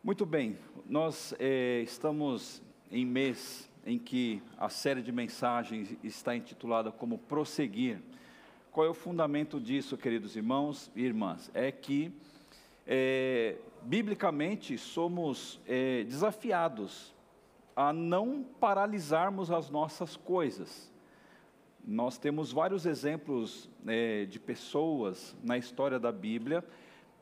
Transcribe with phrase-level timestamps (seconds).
[0.00, 0.56] Muito bem,
[0.88, 8.00] nós eh, estamos em mês em que a série de mensagens está intitulada como Prosseguir.
[8.70, 11.50] Qual é o fundamento disso, queridos irmãos e irmãs?
[11.52, 12.12] É que,
[12.86, 17.12] eh, biblicamente, somos eh, desafiados
[17.74, 20.92] a não paralisarmos as nossas coisas.
[21.84, 23.68] Nós temos vários exemplos
[24.28, 26.62] de pessoas na história da Bíblia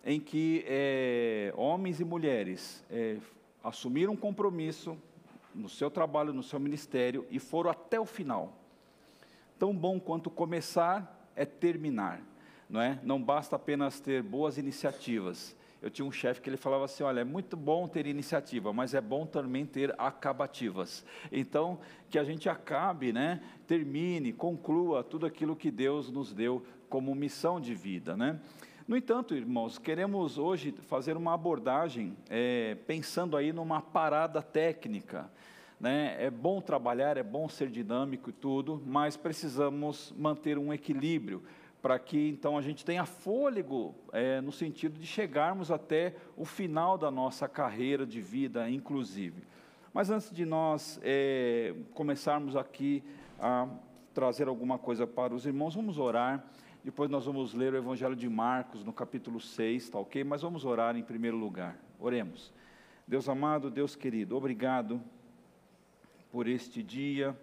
[0.07, 3.16] em que é, homens e mulheres é,
[3.62, 4.97] assumiram um compromisso
[5.52, 8.56] no seu trabalho, no seu ministério e foram até o final.
[9.59, 12.23] Tão bom quanto começar é terminar,
[12.70, 13.00] não é?
[13.02, 15.56] Não basta apenas ter boas iniciativas.
[15.83, 18.95] Eu tinha um chefe que ele falava assim: olha, é muito bom ter iniciativa, mas
[18.95, 21.05] é bom também ter acabativas.
[21.33, 23.42] Então, que a gente acabe, né?
[23.66, 28.41] Termine, conclua tudo aquilo que Deus nos deu como missão de vida, né?
[28.86, 35.28] No entanto, irmãos, queremos hoje fazer uma abordagem é, pensando aí numa parada técnica.
[35.80, 36.14] Né?
[36.20, 41.42] É bom trabalhar, é bom ser dinâmico e tudo, mas precisamos manter um equilíbrio
[41.83, 46.96] para que então a gente tenha fôlego é, no sentido de chegarmos até o final
[46.96, 49.42] da nossa carreira de vida, inclusive.
[49.92, 53.02] Mas antes de nós é, começarmos aqui
[53.41, 53.66] a
[54.14, 56.44] trazer alguma coisa para os irmãos, vamos orar.
[56.87, 60.23] Depois nós vamos ler o Evangelho de Marcos, no capítulo 6, tá ok?
[60.23, 61.77] Mas vamos orar em primeiro lugar.
[61.98, 62.53] Oremos.
[63.05, 65.03] Deus amado, Deus querido, obrigado
[66.31, 67.37] por este dia,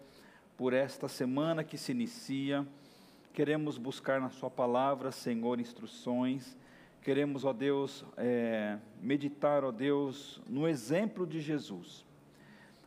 [0.55, 2.65] por esta semana que se inicia.
[3.33, 6.57] Queremos buscar na Sua palavra, Senhor, instruções.
[7.01, 12.05] Queremos, ó Deus, é, meditar, ó Deus, no exemplo de Jesus.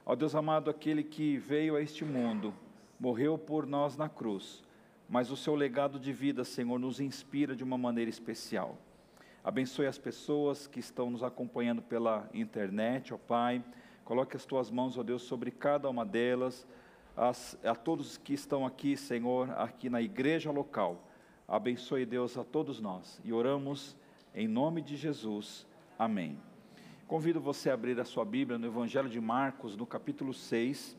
[0.07, 2.55] Ó Deus amado, aquele que veio a este mundo,
[2.99, 4.65] morreu por nós na cruz
[5.09, 8.79] mas o seu legado de vida, Senhor, nos inspira de uma maneira especial.
[9.45, 13.65] Abençoe as pessoas que estão nos acompanhando pela internet, ó Pai.
[14.05, 16.67] Coloque as tuas mãos, ó Deus, sobre cada uma delas,
[17.17, 21.09] as, a todos que estão aqui, Senhor, aqui na igreja local.
[21.47, 23.21] Abençoe, Deus, a todos nós.
[23.25, 23.97] E oramos
[24.35, 25.65] em nome de Jesus.
[25.97, 26.39] Amém.
[27.07, 30.97] Convido você a abrir a sua Bíblia no Evangelho de Marcos, no capítulo 6.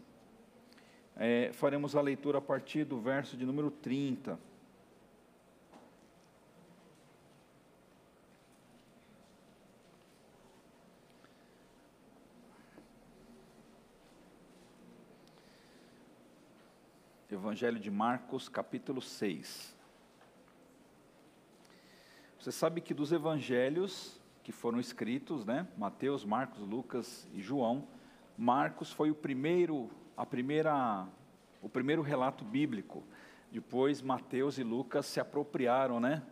[1.20, 4.40] É, faremos a leitura a partir do verso de número 30.
[17.32, 19.76] Evangelho de Marcos, capítulo 6.
[22.40, 27.88] Você sabe que dos evangelhos que foram escritos, né, Mateus, Marcos, Lucas e João,
[28.38, 31.08] Marcos foi o primeiro a primeira,
[31.62, 33.04] o primeiro relato bíblico.
[33.52, 36.24] Depois Mateus e Lucas se apropriaram, né?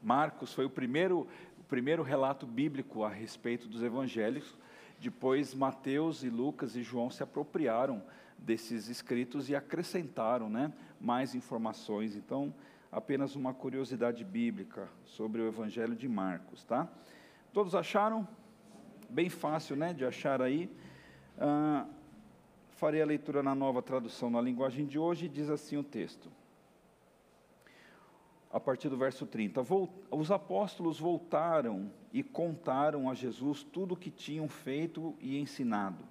[0.00, 1.26] Marcos foi o primeiro,
[1.58, 4.56] o primeiro relato bíblico a respeito dos evangelhos.
[5.00, 8.02] Depois Mateus e Lucas e João se apropriaram
[8.38, 12.16] desses escritos e acrescentaram, né, mais informações.
[12.16, 12.54] Então,
[12.90, 16.88] apenas uma curiosidade bíblica sobre o evangelho de Marcos, tá?
[17.52, 18.26] Todos acharam?
[19.08, 20.70] Bem fácil, né, de achar aí.
[21.38, 21.86] Ah,
[22.74, 26.30] farei a leitura na nova tradução na linguagem de hoje, diz assim o texto.
[28.52, 29.62] A partir do verso 30.
[30.10, 36.04] Os apóstolos voltaram e contaram a Jesus tudo o que tinham feito e ensinado.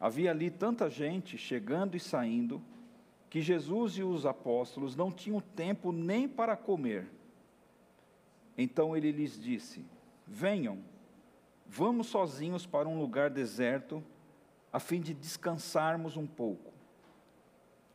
[0.00, 2.62] Havia ali tanta gente chegando e saindo,
[3.28, 7.06] que Jesus e os apóstolos não tinham tempo nem para comer.
[8.56, 9.84] Então ele lhes disse:
[10.26, 10.78] Venham,
[11.66, 14.02] vamos sozinhos para um lugar deserto
[14.72, 16.72] a fim de descansarmos um pouco.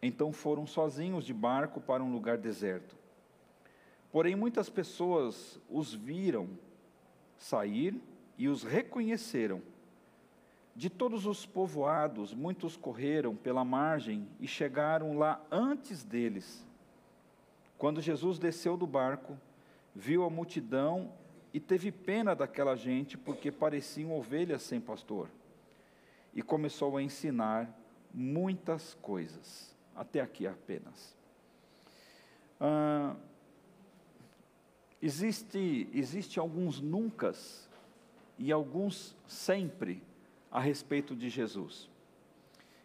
[0.02, 2.96] Então foram sozinhos de barco para um lugar deserto.
[4.12, 6.50] Porém, muitas pessoas os viram
[7.38, 8.00] sair
[8.38, 9.62] e os reconheceram.
[10.76, 16.66] De todos os povoados, muitos correram pela margem e chegaram lá antes deles.
[17.78, 19.38] Quando Jesus desceu do barco,
[19.96, 21.12] viu a multidão
[21.54, 25.30] e teve pena daquela gente, porque pareciam ovelhas sem pastor
[26.34, 27.78] e começou a ensinar
[28.14, 29.76] muitas coisas.
[29.96, 31.16] Até aqui apenas.
[32.60, 33.16] Ah,
[35.02, 37.70] existe, existe alguns nuncas
[38.38, 40.02] e alguns sempre
[40.52, 41.90] a respeito de Jesus.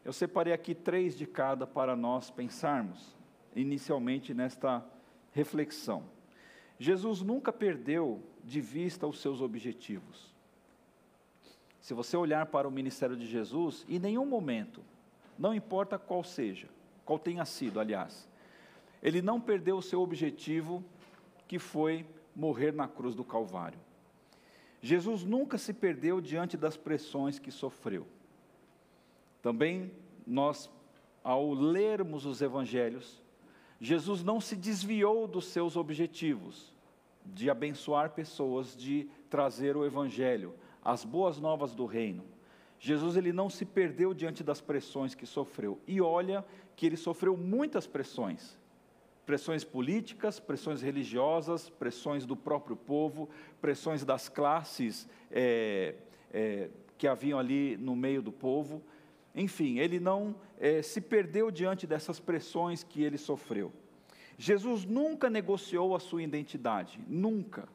[0.05, 3.15] Eu separei aqui três de cada para nós pensarmos,
[3.55, 4.85] inicialmente nesta
[5.33, 6.05] reflexão.
[6.79, 10.35] Jesus nunca perdeu de vista os seus objetivos.
[11.89, 14.83] Se você olhar para o ministério de Jesus, em nenhum momento,
[15.39, 16.69] não importa qual seja,
[17.03, 18.29] qual tenha sido, aliás,
[19.03, 20.85] ele não perdeu o seu objetivo,
[21.47, 22.05] que foi
[22.37, 23.79] morrer na cruz do Calvário.
[24.83, 28.07] Jesus nunca se perdeu diante das pressões que sofreu.
[29.41, 29.91] Também
[30.27, 30.71] nós,
[31.25, 33.23] ao lermos os evangelhos,
[33.81, 36.71] Jesus não se desviou dos seus objetivos
[37.25, 42.25] de abençoar pessoas, de trazer o evangelho, as boas novas do reino.
[42.79, 45.81] Jesus ele não se perdeu diante das pressões que sofreu.
[45.87, 46.45] E olha
[46.77, 48.57] que ele sofreu muitas pressões.
[49.27, 53.29] Pressões políticas, pressões religiosas, pressões do próprio povo,
[53.61, 55.97] pressões das classes é,
[56.33, 58.83] é, que haviam ali no meio do povo.
[59.35, 63.73] Enfim, ele não é, se perdeu diante dessas pressões que ele sofreu.
[64.39, 67.69] Jesus nunca negociou a sua identidade, nunca.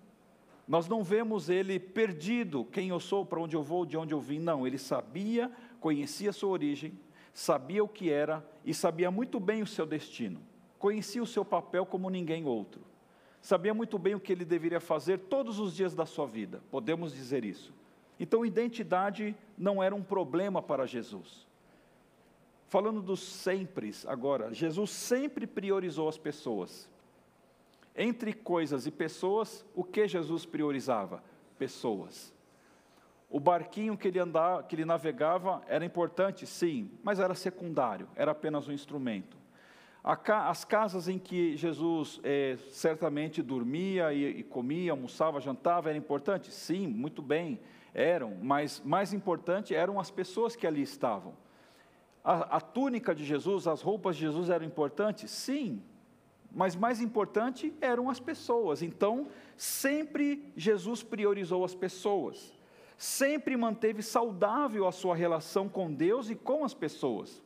[0.67, 4.19] Nós não vemos ele perdido, quem eu sou, para onde eu vou, de onde eu
[4.19, 4.65] vim, não.
[4.65, 6.97] Ele sabia, conhecia a sua origem,
[7.33, 10.41] sabia o que era e sabia muito bem o seu destino.
[10.79, 12.81] Conhecia o seu papel como ninguém outro.
[13.41, 17.13] Sabia muito bem o que ele deveria fazer todos os dias da sua vida, podemos
[17.13, 17.73] dizer isso.
[18.17, 21.45] Então, identidade não era um problema para Jesus.
[22.69, 26.89] Falando dos sempre agora, Jesus sempre priorizou as pessoas.
[27.95, 31.23] Entre coisas e pessoas, o que Jesus priorizava?
[31.57, 32.33] Pessoas.
[33.29, 38.31] O barquinho que ele andava, que ele navegava era importante, sim, mas era secundário, era
[38.31, 39.37] apenas um instrumento.
[40.03, 46.51] As casas em que Jesus é, certamente dormia e, e comia, almoçava, jantava, era importante?
[46.51, 47.59] Sim, muito bem,
[47.93, 51.33] eram, mas mais importante eram as pessoas que ali estavam.
[52.23, 55.31] A, a túnica de Jesus, as roupas de Jesus eram importantes?
[55.31, 55.81] Sim,
[56.53, 58.81] mas mais importante eram as pessoas.
[58.81, 59.27] Então,
[59.57, 62.53] sempre Jesus priorizou as pessoas,
[62.97, 67.41] sempre manteve saudável a sua relação com Deus e com as pessoas.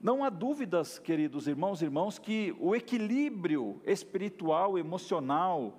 [0.00, 5.78] Não há dúvidas, queridos irmãos e irmãos, que o equilíbrio espiritual, emocional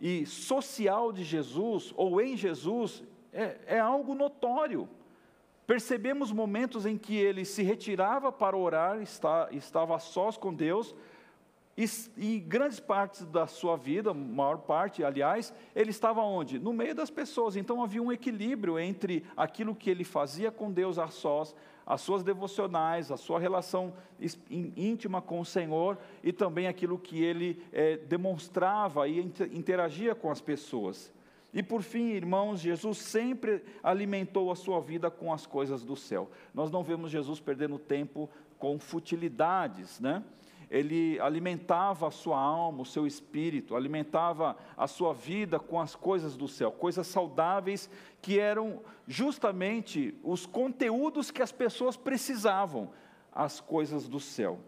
[0.00, 3.02] e social de Jesus, ou em Jesus,
[3.32, 4.88] é, é algo notório.
[5.66, 10.94] Percebemos momentos em que ele se retirava para orar, está, estava a sós com Deus,
[11.76, 11.84] e,
[12.16, 16.58] e, grandes partes da sua vida, maior parte, aliás, ele estava onde?
[16.58, 17.54] No meio das pessoas.
[17.54, 22.22] Então havia um equilíbrio entre aquilo que ele fazia com Deus a sós, as suas
[22.22, 23.92] devocionais, a sua relação
[24.50, 30.40] íntima com o Senhor e também aquilo que ele é, demonstrava e interagia com as
[30.40, 31.12] pessoas.
[31.52, 36.30] E por fim, irmãos, Jesus sempre alimentou a sua vida com as coisas do céu.
[36.54, 40.24] Nós não vemos Jesus perdendo tempo com futilidades, né?
[40.70, 46.36] Ele alimentava a sua alma, o seu espírito, alimentava a sua vida com as coisas
[46.36, 47.88] do céu, coisas saudáveis
[48.20, 52.90] que eram justamente os conteúdos que as pessoas precisavam,
[53.32, 54.58] as coisas do céu.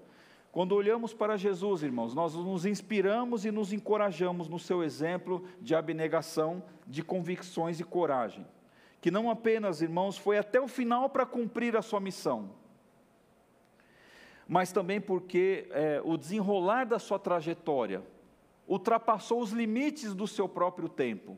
[0.53, 5.75] Quando olhamos para Jesus, irmãos, nós nos inspiramos e nos encorajamos no seu exemplo de
[5.75, 8.47] abnegação, de convicções e coragem,
[9.01, 12.51] que não apenas, irmãos, foi até o final para cumprir a sua missão,
[14.49, 18.03] mas também porque é, o desenrolar da sua trajetória
[18.67, 21.37] ultrapassou os limites do seu próprio tempo.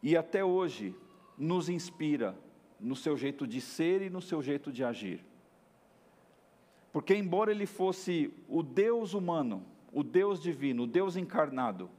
[0.00, 0.94] E até hoje
[1.36, 2.36] nos inspira
[2.78, 5.24] no seu jeito de ser e no seu jeito de agir.
[6.92, 11.90] Porque, embora ele fosse o Deus humano, o Deus divino, o Deus encarnado,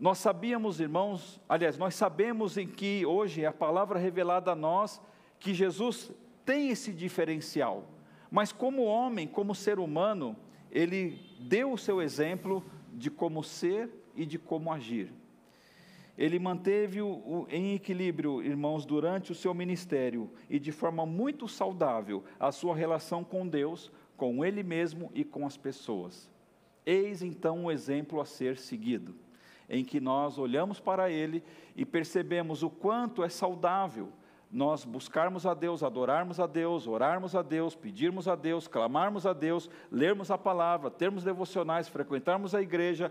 [0.00, 5.00] nós sabíamos, irmãos, aliás, nós sabemos em que hoje é a palavra revelada a nós
[5.38, 6.10] que Jesus
[6.44, 7.93] tem esse diferencial.
[8.34, 10.34] Mas como homem, como ser humano,
[10.68, 15.12] ele deu o seu exemplo de como ser e de como agir.
[16.18, 22.50] Ele manteve-o em equilíbrio, irmãos, durante o seu ministério e de forma muito saudável a
[22.50, 26.28] sua relação com Deus, com ele mesmo e com as pessoas.
[26.84, 29.14] Eis então um exemplo a ser seguido,
[29.70, 31.40] em que nós olhamos para ele
[31.76, 34.08] e percebemos o quanto é saudável
[34.54, 39.32] nós buscarmos a Deus, adorarmos a Deus, orarmos a Deus, pedirmos a Deus, clamarmos a
[39.32, 43.10] Deus, lermos a palavra, termos devocionais, frequentarmos a igreja,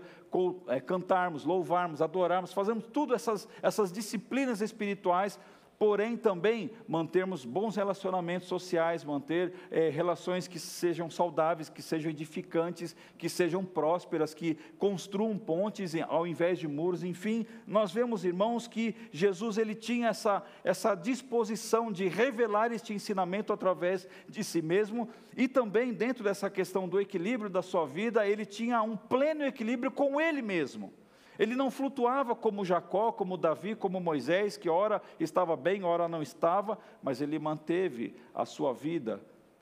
[0.68, 5.38] é, cantarmos, louvarmos, adorarmos, fazemos tudo essas, essas disciplinas espirituais
[5.78, 12.94] porém também mantermos bons relacionamentos sociais, manter é, relações que sejam saudáveis, que sejam edificantes,
[13.18, 18.94] que sejam prósperas, que construam pontes ao invés de muros, enfim, nós vemos, irmãos, que
[19.10, 25.48] Jesus ele tinha essa, essa disposição de revelar este ensinamento através de si mesmo e
[25.48, 30.20] também dentro dessa questão do equilíbrio da sua vida, ele tinha um pleno equilíbrio com
[30.20, 30.92] ele mesmo.
[31.38, 36.22] Ele não flutuava como Jacó, como Davi, como Moisés, que ora estava bem, ora não
[36.22, 39.20] estava, mas ele manteve a sua vida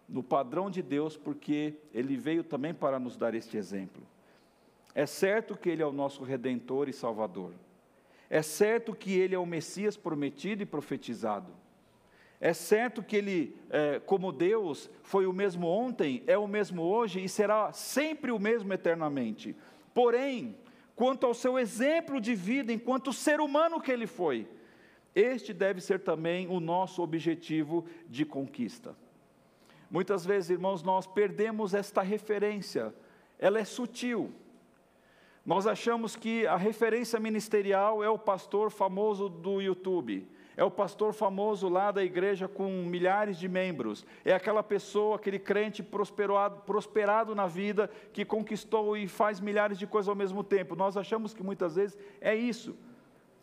[0.08, 4.02] no padrão de Deus, porque ele veio também para nos dar este exemplo.
[4.94, 7.52] É certo que ele é o nosso redentor e salvador.
[8.28, 11.52] É certo que ele é o Messias prometido e profetizado.
[12.40, 17.22] É certo que ele, é, como Deus, foi o mesmo ontem, é o mesmo hoje
[17.22, 19.54] e será sempre o mesmo eternamente.
[19.94, 20.56] Porém,
[21.02, 24.46] quanto ao seu exemplo de vida, enquanto ser humano que ele foi,
[25.12, 28.94] este deve ser também o nosso objetivo de conquista.
[29.90, 32.94] Muitas vezes, irmãos, nós perdemos esta referência,
[33.36, 34.32] ela é sutil.
[35.44, 40.24] Nós achamos que a referência ministerial é o pastor famoso do YouTube
[40.56, 45.38] é o pastor famoso lá da igreja com milhares de membros, é aquela pessoa, aquele
[45.38, 50.76] crente prosperado, prosperado na vida, que conquistou e faz milhares de coisas ao mesmo tempo.
[50.76, 52.76] Nós achamos que muitas vezes é isso,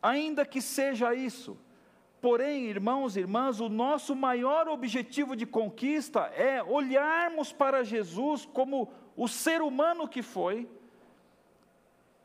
[0.01, 1.57] ainda que seja isso.
[2.21, 8.91] Porém, irmãos e irmãs, o nosso maior objetivo de conquista é olharmos para Jesus como
[9.15, 10.69] o ser humano que foi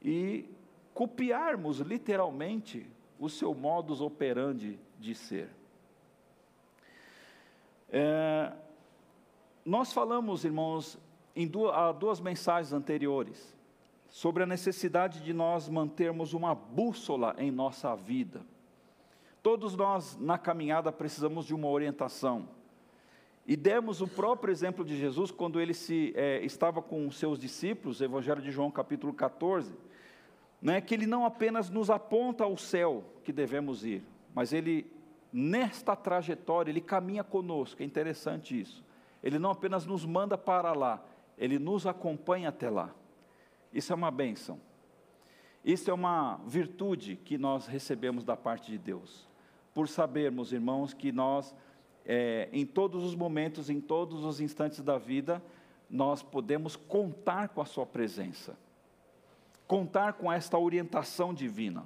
[0.02, 0.48] e
[0.92, 2.88] copiarmos literalmente
[3.24, 5.48] o seu modus operandi de ser.
[7.88, 8.52] É,
[9.64, 10.98] nós falamos, irmãos,
[11.34, 13.56] em duas, há duas mensagens anteriores,
[14.10, 18.42] sobre a necessidade de nós mantermos uma bússola em nossa vida.
[19.42, 22.48] Todos nós, na caminhada, precisamos de uma orientação.
[23.46, 28.00] E demos o próprio exemplo de Jesus quando ele se, é, estava com seus discípulos,
[28.00, 29.74] Evangelho de João, capítulo 14
[30.64, 34.02] né, que ele não apenas nos aponta ao céu que devemos ir,
[34.34, 34.90] mas ele,
[35.30, 38.82] nesta trajetória, ele caminha conosco, é interessante isso.
[39.22, 41.04] Ele não apenas nos manda para lá,
[41.36, 42.90] ele nos acompanha até lá.
[43.74, 44.58] Isso é uma bênção.
[45.62, 49.28] Isso é uma virtude que nós recebemos da parte de Deus,
[49.74, 51.54] por sabermos, irmãos, que nós,
[52.06, 55.42] é, em todos os momentos, em todos os instantes da vida,
[55.90, 58.56] nós podemos contar com a Sua presença
[59.66, 61.84] contar com esta orientação divina.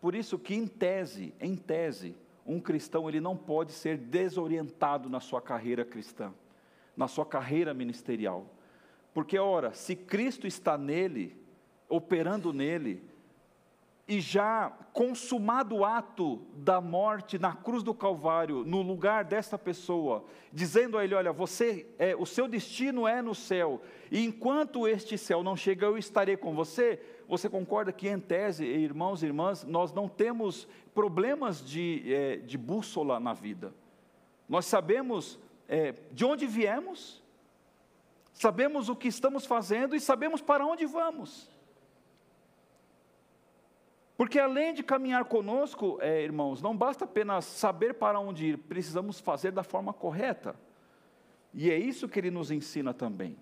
[0.00, 2.16] Por isso que em tese, em tese,
[2.46, 6.32] um cristão ele não pode ser desorientado na sua carreira cristã,
[6.96, 8.46] na sua carreira ministerial.
[9.14, 11.36] Porque ora, se Cristo está nele,
[11.88, 13.02] operando nele,
[14.12, 20.22] e já consumado o ato da morte na cruz do Calvário, no lugar desta pessoa,
[20.52, 25.16] dizendo a ele: Olha, você, é, o seu destino é no céu, e enquanto este
[25.16, 27.00] céu não chega, eu estarei com você.
[27.26, 32.58] Você concorda que, em tese, irmãos e irmãs, nós não temos problemas de, é, de
[32.58, 33.72] bússola na vida.
[34.46, 37.22] Nós sabemos é, de onde viemos,
[38.34, 41.50] sabemos o que estamos fazendo e sabemos para onde vamos.
[44.16, 49.18] Porque além de caminhar conosco, é, irmãos, não basta apenas saber para onde ir, precisamos
[49.18, 50.54] fazer da forma correta.
[51.54, 53.36] E é isso que ele nos ensina também.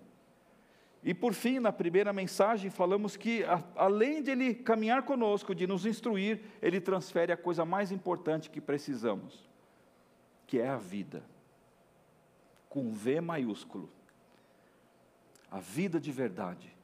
[1.03, 5.65] E por fim, na primeira mensagem, falamos que, a, além de ele caminhar conosco, de
[5.65, 9.49] nos instruir, ele transfere a coisa mais importante que precisamos,
[10.45, 11.23] que é a vida,
[12.69, 13.89] com V maiúsculo.
[15.49, 16.80] A vida de verdade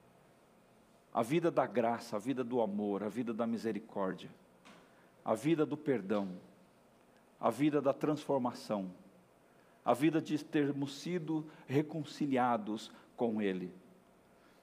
[1.18, 4.30] a vida da graça, a vida do amor, a vida da misericórdia,
[5.26, 6.38] a vida do perdão,
[7.40, 8.92] a vida da transformação,
[9.84, 13.74] a vida de termos sido reconciliados com Ele,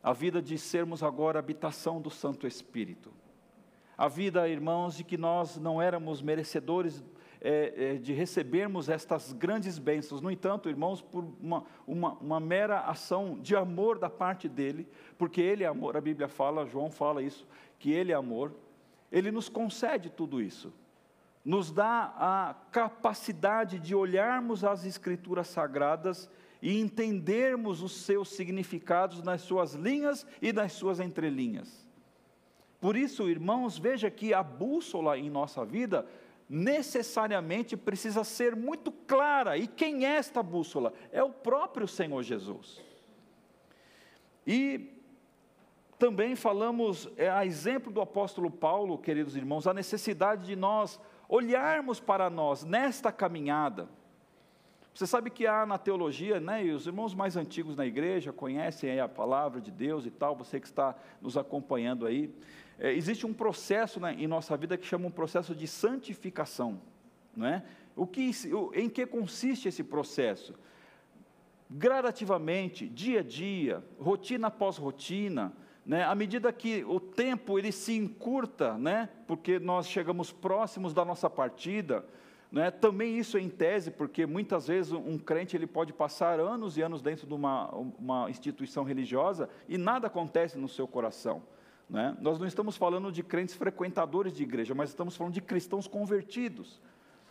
[0.00, 3.12] a vida de sermos agora habitação do Santo Espírito,
[3.98, 7.02] a vida, irmãos, de que nós não éramos merecedores
[7.44, 10.20] é, é, de recebermos estas grandes bênçãos.
[10.20, 15.40] No entanto, irmãos, por uma, uma, uma mera ação de amor da parte dele, porque
[15.40, 17.46] ele é amor, a Bíblia fala, João fala isso,
[17.78, 18.52] que ele é amor,
[19.12, 20.72] ele nos concede tudo isso
[21.44, 26.30] nos dá a capacidade de olharmos as Escrituras sagradas
[26.62, 31.86] e entendermos os seus significados nas suas linhas e nas suas entrelinhas.
[32.80, 36.06] Por isso, irmãos, veja que a bússola em nossa vida
[36.48, 39.56] necessariamente precisa ser muito clara.
[39.56, 40.92] E quem é esta bússola?
[41.10, 42.82] É o próprio Senhor Jesus.
[44.46, 44.90] E
[45.98, 51.98] também falamos, é, a exemplo do apóstolo Paulo, queridos irmãos, a necessidade de nós olharmos
[52.00, 53.88] para nós nesta caminhada.
[54.94, 59.00] Você sabe que há na teologia, né, e os irmãos mais antigos na igreja conhecem
[59.00, 62.32] a palavra de Deus e tal, você que está nos acompanhando aí,
[62.78, 66.80] é, existe um processo né, em nossa vida que chama um processo de santificação.
[67.36, 67.62] Não é?
[67.96, 68.30] o que,
[68.74, 70.54] em que consiste esse processo?
[71.70, 75.52] Gradativamente, dia a dia, rotina após rotina,
[75.86, 81.04] né, à medida que o tempo ele se encurta, né, porque nós chegamos próximos da
[81.04, 82.04] nossa partida,
[82.50, 86.76] né, também isso é em tese, porque muitas vezes um crente ele pode passar anos
[86.76, 91.42] e anos dentro de uma, uma instituição religiosa e nada acontece no seu coração.
[91.88, 92.16] Né?
[92.20, 96.80] Nós não estamos falando de crentes frequentadores de igreja, mas estamos falando de cristãos convertidos.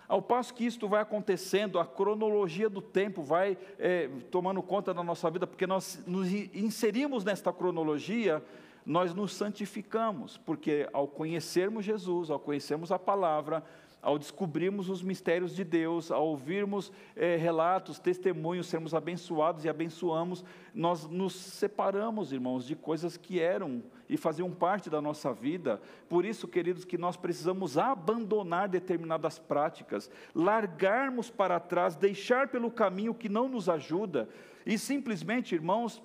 [0.07, 5.03] Ao passo que isto vai acontecendo, a cronologia do tempo vai é, tomando conta da
[5.03, 8.43] nossa vida, porque nós nos inserimos nesta cronologia,
[8.85, 13.63] nós nos santificamos, porque ao conhecermos Jesus, ao conhecermos a palavra,
[14.03, 20.43] ao descobrirmos os mistérios de Deus, ao ouvirmos é, relatos, testemunhos, sermos abençoados e abençoamos,
[20.75, 25.81] nós nos separamos, irmãos, de coisas que eram e faziam parte da nossa vida.
[26.09, 33.13] Por isso, queridos, que nós precisamos abandonar determinadas práticas, largarmos para trás, deixar pelo caminho
[33.13, 34.27] que não nos ajuda
[34.65, 36.01] e simplesmente, irmãos,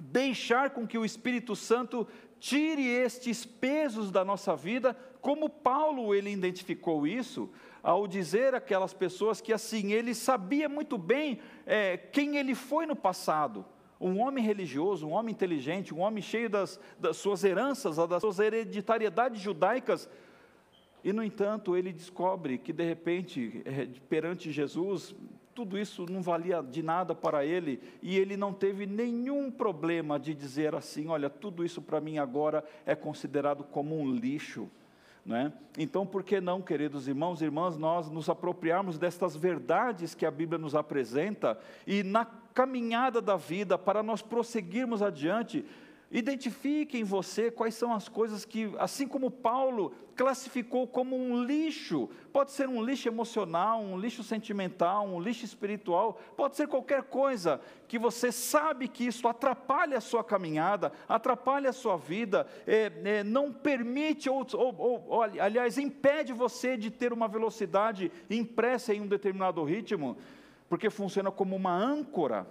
[0.00, 2.06] deixar com que o Espírito Santo
[2.38, 7.50] tire estes pesos da nossa vida, como Paulo ele identificou isso,
[7.82, 12.96] ao dizer aquelas pessoas que assim, ele sabia muito bem é, quem ele foi no
[12.96, 13.64] passado,
[14.00, 18.38] um homem religioso, um homem inteligente, um homem cheio das, das suas heranças, das suas
[18.38, 20.08] hereditariedades judaicas,
[21.02, 25.14] e no entanto ele descobre que de repente, é, perante Jesus,
[25.54, 30.32] tudo isso não valia de nada para ele, e ele não teve nenhum problema de
[30.32, 34.70] dizer assim: olha, tudo isso para mim agora é considerado como um lixo.
[35.28, 35.52] Né?
[35.76, 40.30] Então, por que não, queridos irmãos e irmãs, nós nos apropriarmos destas verdades que a
[40.30, 45.66] Bíblia nos apresenta e na caminhada da vida, para nós prosseguirmos adiante,
[46.10, 52.08] Identifique em você quais são as coisas que, assim como Paulo classificou como um lixo,
[52.32, 57.60] pode ser um lixo emocional, um lixo sentimental, um lixo espiritual, pode ser qualquer coisa
[57.86, 63.22] que você sabe que isso atrapalha a sua caminhada, atrapalha a sua vida, é, é,
[63.22, 69.06] não permite, ou, ou, ou, aliás, impede você de ter uma velocidade impressa em um
[69.06, 70.16] determinado ritmo,
[70.70, 72.46] porque funciona como uma âncora,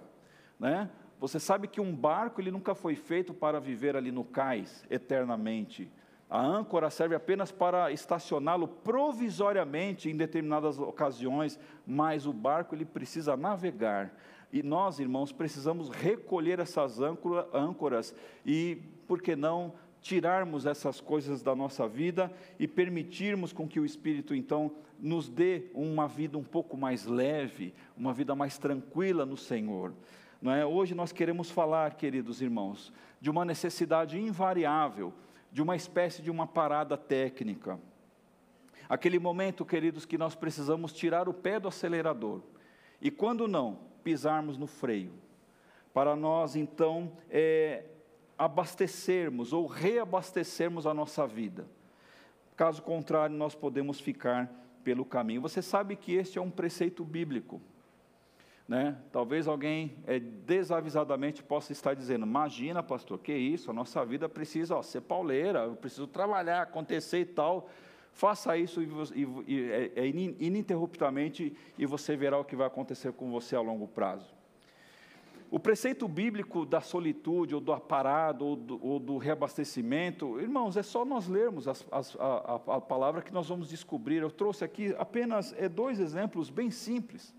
[0.60, 0.88] né?
[1.20, 5.90] Você sabe que um barco ele nunca foi feito para viver ali no cais eternamente.
[6.30, 13.36] A âncora serve apenas para estacioná-lo provisoriamente em determinadas ocasiões, mas o barco ele precisa
[13.36, 14.14] navegar.
[14.52, 18.14] E nós, irmãos, precisamos recolher essas âncoras
[18.44, 23.84] e, por que não, tirarmos essas coisas da nossa vida e permitirmos com que o
[23.84, 29.36] Espírito então nos dê uma vida um pouco mais leve, uma vida mais tranquila no
[29.36, 29.92] Senhor.
[30.40, 30.64] Não é?
[30.64, 35.12] Hoje nós queremos falar, queridos irmãos, de uma necessidade invariável,
[35.50, 37.78] de uma espécie de uma parada técnica.
[38.88, 42.40] Aquele momento, queridos, que nós precisamos tirar o pé do acelerador
[43.00, 45.12] e, quando não, pisarmos no freio,
[45.92, 47.84] para nós então é,
[48.38, 51.66] abastecermos ou reabastecermos a nossa vida.
[52.56, 54.50] Caso contrário, nós podemos ficar
[54.84, 55.40] pelo caminho.
[55.40, 57.60] Você sabe que este é um preceito bíblico.
[58.68, 58.98] Né?
[59.10, 63.70] Talvez alguém é, desavisadamente possa estar dizendo: Imagina, pastor, que isso?
[63.70, 67.70] A nossa vida precisa ó, ser pauleira, eu preciso trabalhar, acontecer e tal.
[68.12, 73.30] Faça isso e, e, é, é, ininterruptamente e você verá o que vai acontecer com
[73.30, 74.36] você a longo prazo.
[75.50, 80.82] O preceito bíblico da solitude, ou do aparado, ou do, ou do reabastecimento, irmãos, é
[80.82, 84.16] só nós lermos as, as, a, a, palavra que nós vamos descobrir.
[84.16, 87.34] Eu trouxe aqui apenas é, dois exemplos bem simples.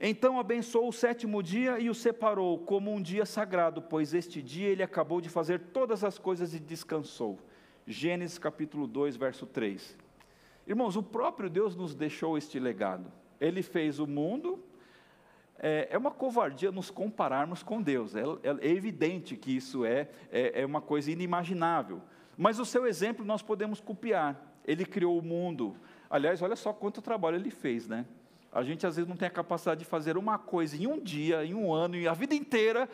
[0.00, 4.68] Então abençoou o sétimo dia e o separou como um dia sagrado, pois este dia
[4.68, 7.36] ele acabou de fazer todas as coisas e descansou.
[7.84, 9.98] Gênesis capítulo 2, verso 3.
[10.68, 13.10] Irmãos, o próprio Deus nos deixou este legado.
[13.40, 14.62] Ele fez o mundo.
[15.58, 18.14] É, é uma covardia nos compararmos com Deus.
[18.14, 22.00] É, é, é evidente que isso é, é, é uma coisa inimaginável.
[22.36, 24.60] Mas o seu exemplo nós podemos copiar.
[24.64, 25.74] Ele criou o mundo.
[26.08, 28.06] Aliás, olha só quanto trabalho ele fez, né?
[28.52, 31.44] A gente às vezes não tem a capacidade de fazer uma coisa em um dia,
[31.44, 32.88] em um ano, e a vida inteira.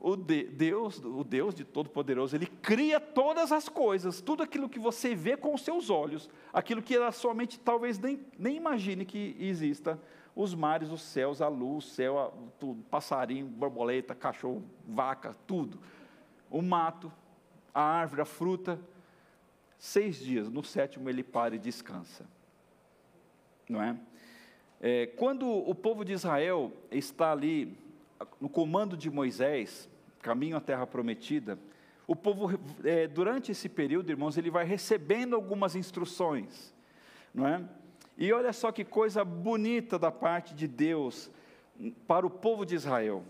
[0.00, 4.78] O de, Deus, o Deus de Todo-Poderoso, Ele cria todas as coisas, tudo aquilo que
[4.78, 9.04] você vê com os seus olhos, aquilo que a sua mente talvez nem, nem imagine
[9.04, 10.00] que exista,
[10.34, 15.78] os mares, os céus, a luz, o céu, tudo, passarinho, borboleta, cachorro, vaca, tudo.
[16.50, 17.12] O mato,
[17.74, 18.80] a árvore, a fruta.
[19.78, 22.26] Seis dias, no sétimo ele para e descansa.
[23.68, 23.96] Não é?
[24.84, 27.78] É, quando o povo de Israel está ali
[28.40, 29.88] no comando de Moisés,
[30.20, 31.56] caminho à terra prometida,
[32.04, 36.74] o povo, é, durante esse período, irmãos, ele vai recebendo algumas instruções,
[37.32, 37.62] não é?
[38.18, 41.30] E olha só que coisa bonita da parte de Deus
[42.06, 43.22] para o povo de Israel.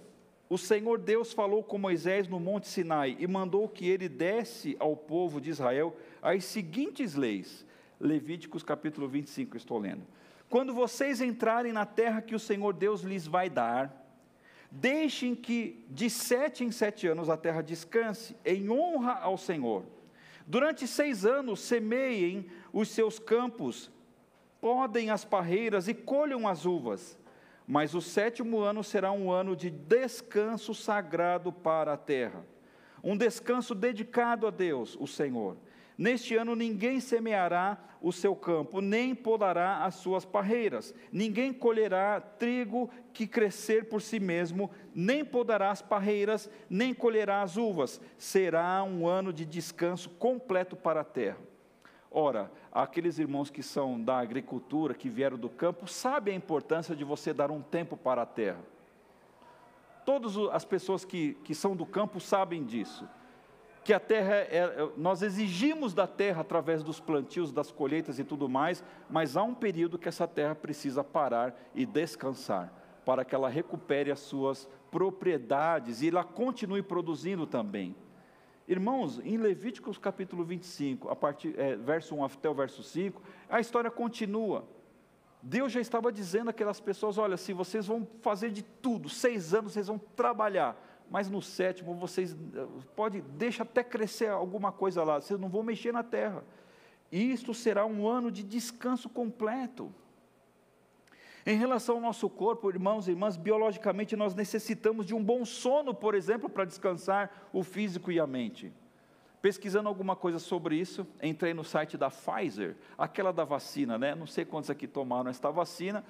[0.49, 4.97] O Senhor Deus falou com Moisés no Monte Sinai e mandou que ele desse ao
[4.97, 7.65] povo de Israel as seguintes leis.
[8.01, 10.03] Levíticos capítulo 25, estou lendo.
[10.53, 14.03] Quando vocês entrarem na terra que o Senhor Deus lhes vai dar,
[14.75, 19.85] Deixem que de sete em sete anos a terra descanse, em honra ao Senhor.
[20.47, 23.91] Durante seis anos semeiem os seus campos,
[24.63, 27.19] podem as parreiras e colham as uvas.
[27.67, 32.47] Mas o sétimo ano será um ano de descanso sagrado para a terra,
[33.05, 35.59] um descanso dedicado a Deus, o Senhor.
[35.97, 42.91] Neste ano ninguém semeará o seu campo, nem podará as suas parreiras, ninguém colherá trigo
[43.13, 48.01] que crescer por si mesmo, nem podará as parreiras, nem colherá as uvas.
[48.19, 51.39] Será um ano de descanso completo para a terra.
[52.11, 57.05] Ora, aqueles irmãos que são da agricultura, que vieram do campo, sabem a importância de
[57.05, 58.61] você dar um tempo para a terra.
[60.05, 63.09] Todas as pessoas que, que são do campo sabem disso
[63.85, 68.25] que a terra, é, é, nós exigimos da terra através dos plantios, das colheitas e
[68.25, 72.73] tudo mais, mas há um período que essa terra precisa parar e descansar,
[73.05, 77.97] para que ela recupere as suas propriedades e ela continue produzindo também.
[78.69, 83.59] Irmãos, em Levíticos capítulo 25, a partir, é, verso 1 até o verso 5, a
[83.59, 84.65] história continua.
[85.43, 89.73] Deus já estava dizendo àquelas pessoas: olha, se vocês vão fazer de tudo, seis anos
[89.73, 92.37] vocês vão trabalhar, mas no sétimo vocês
[92.97, 96.45] pode deixa até crescer alguma coisa lá, vocês não vão mexer na terra.
[97.11, 99.93] Isto será um ano de descanso completo.
[101.45, 105.93] Em relação ao nosso corpo, irmãos e irmãs, biologicamente nós necessitamos de um bom sono,
[105.93, 108.73] por exemplo, para descansar o físico e a mente.
[109.43, 114.15] Pesquisando alguma coisa sobre isso, entrei no site da Pfizer, aquela da vacina, né?
[114.15, 116.05] Não sei quantos aqui tomaram esta vacina,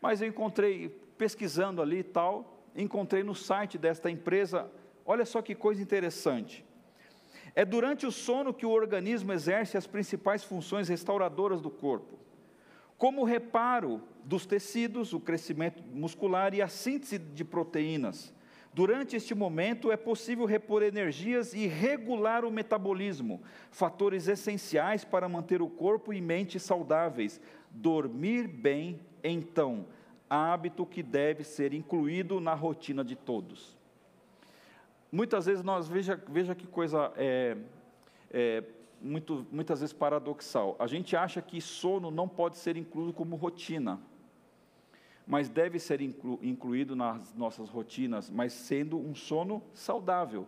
[0.00, 4.70] mas eu encontrei pesquisando ali e tal, encontrei no site desta empresa,
[5.04, 6.64] olha só que coisa interessante.
[7.54, 12.18] É durante o sono que o organismo exerce as principais funções restauradoras do corpo,
[12.98, 18.34] como o reparo dos tecidos, o crescimento muscular e a síntese de proteínas.
[18.74, 25.62] Durante este momento é possível repor energias e regular o metabolismo, fatores essenciais para manter
[25.62, 27.40] o corpo e mente saudáveis.
[27.70, 29.86] Dormir bem, então,
[30.28, 33.76] hábito que deve ser incluído na rotina de todos.
[35.10, 37.56] Muitas vezes nós, veja, veja que coisa é,
[38.30, 38.64] é
[39.00, 40.76] muito, muitas vezes paradoxal.
[40.78, 44.00] A gente acha que sono não pode ser incluído como rotina,
[45.26, 50.46] mas deve ser inclu, incluído nas nossas rotinas, mas sendo um sono saudável.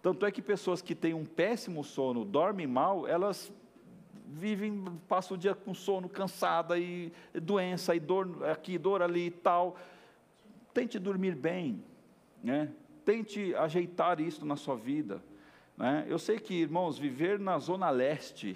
[0.00, 3.52] Tanto é que pessoas que têm um péssimo sono, dormem mal, elas
[4.28, 9.30] vivem, passam o dia com sono, cansada e doença, e dor aqui, dor ali e
[9.30, 9.76] tal.
[10.74, 11.82] Tente dormir bem,
[12.42, 12.70] né?
[13.04, 15.22] tente ajeitar isso na sua vida.
[15.78, 16.04] Né?
[16.08, 18.54] Eu sei que, irmãos, viver na Zona Leste,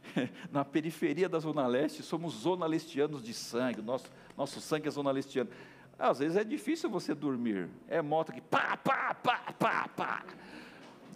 [0.50, 5.50] na periferia da Zona Leste, somos zonalestianos de sangue, nosso, nosso sangue é zonalestiano.
[5.98, 10.24] Às vezes é difícil você dormir, é moto que pá, pá, pá, pá, pá.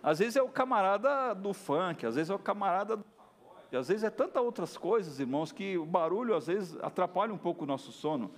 [0.02, 3.04] Às vezes é o camarada do funk, às vezes é o camarada do
[3.74, 7.36] e às vezes é tantas outras coisas, irmãos, que o barulho às vezes atrapalha um
[7.36, 8.30] pouco o nosso sono.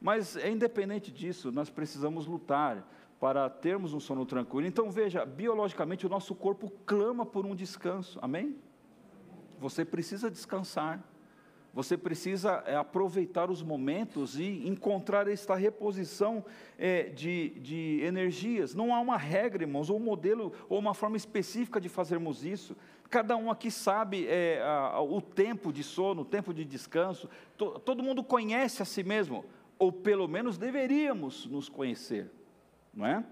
[0.00, 2.84] Mas é independente disso, nós precisamos lutar
[3.20, 4.66] para termos um sono tranquilo.
[4.66, 8.18] Então veja, biologicamente o nosso corpo clama por um descanso.
[8.20, 8.56] Amém?
[9.60, 11.00] Você precisa descansar.
[11.72, 16.44] Você precisa é, aproveitar os momentos e encontrar esta reposição
[16.78, 18.74] é, de, de energias.
[18.74, 22.76] Não há uma regra, irmãos, ou um modelo, ou uma forma específica de fazermos isso.
[23.14, 27.30] Cada um aqui sabe é, a, o tempo de sono, o tempo de descanso.
[27.56, 29.44] To, todo mundo conhece a si mesmo,
[29.78, 32.28] ou pelo menos deveríamos nos conhecer,
[32.92, 33.24] não é?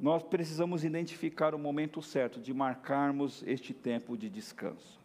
[0.00, 4.98] Nós precisamos identificar o momento certo de marcarmos este tempo de descanso.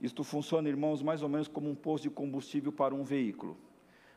[0.00, 3.58] Isto funciona, irmãos, mais ou menos como um posto de combustível para um veículo.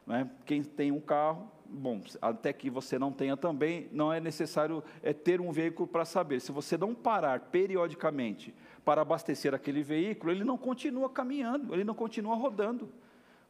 [0.07, 0.25] É?
[0.45, 5.13] Quem tem um carro bom, até que você não tenha também, não é necessário é,
[5.13, 6.41] ter um veículo para saber.
[6.41, 8.53] Se você não parar periodicamente
[8.83, 12.89] para abastecer aquele veículo, ele não continua caminhando, ele não continua rodando.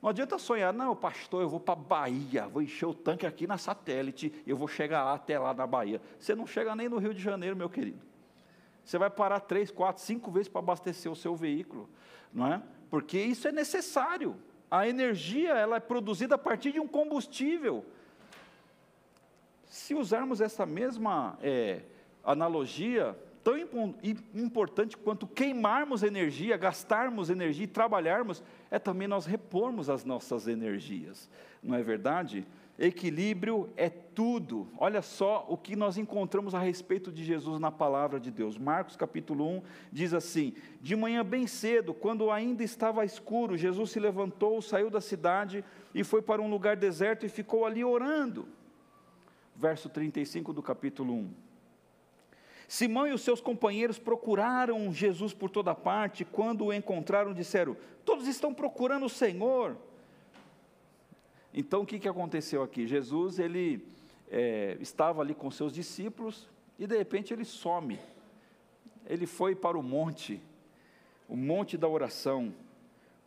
[0.01, 3.45] Não adianta sonhar, não, pastor, eu vou para a Bahia, vou encher o tanque aqui
[3.45, 6.01] na satélite, eu vou chegar lá, até lá na Bahia.
[6.19, 8.01] Você não chega nem no Rio de Janeiro, meu querido.
[8.83, 11.87] Você vai parar três, quatro, cinco vezes para abastecer o seu veículo,
[12.33, 12.61] não é?
[12.89, 14.35] Porque isso é necessário.
[14.71, 17.85] A energia ela é produzida a partir de um combustível.
[19.71, 21.83] Se usarmos essa mesma é,
[22.25, 23.57] analogia, tão
[24.35, 31.29] importante quanto queimarmos energia, gastarmos energia e trabalharmos, é também nós repormos as nossas energias,
[31.63, 32.45] não é verdade?
[32.77, 34.67] Equilíbrio é tudo.
[34.77, 38.57] Olha só o que nós encontramos a respeito de Jesus na palavra de Deus.
[38.57, 44.01] Marcos capítulo 1 diz assim: De manhã bem cedo, quando ainda estava escuro, Jesus se
[44.01, 45.63] levantou, saiu da cidade
[45.95, 48.45] e foi para um lugar deserto e ficou ali orando.
[49.61, 51.33] Verso 35 do capítulo 1.
[52.67, 58.27] Simão e os seus companheiros procuraram Jesus por toda parte, quando o encontraram, disseram: Todos
[58.27, 59.77] estão procurando o Senhor.
[61.53, 62.87] Então o que, que aconteceu aqui?
[62.87, 63.85] Jesus ele
[64.31, 67.99] é, estava ali com seus discípulos e de repente ele some.
[69.05, 70.41] Ele foi para o monte,
[71.27, 72.53] o monte da oração,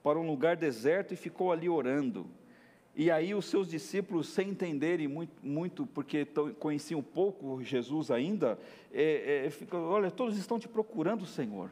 [0.02, 2.26] para um lugar deserto e ficou ali orando.
[2.96, 6.24] E aí os seus discípulos, sem entenderem muito, muito porque
[6.60, 8.58] conheciam pouco Jesus ainda,
[8.92, 11.70] é, é, olha, todos estão te procurando, Senhor.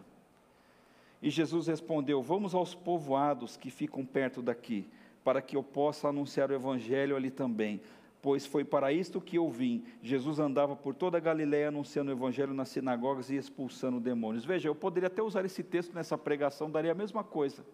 [1.22, 4.84] E Jesus respondeu: Vamos aos povoados que ficam perto daqui,
[5.22, 7.80] para que eu possa anunciar o Evangelho ali também.
[8.20, 9.84] Pois foi para isto que eu vim.
[10.02, 14.44] Jesus andava por toda a Galiléia anunciando o Evangelho nas sinagogas e expulsando demônios.
[14.44, 17.64] Veja, eu poderia até usar esse texto nessa pregação, daria a mesma coisa.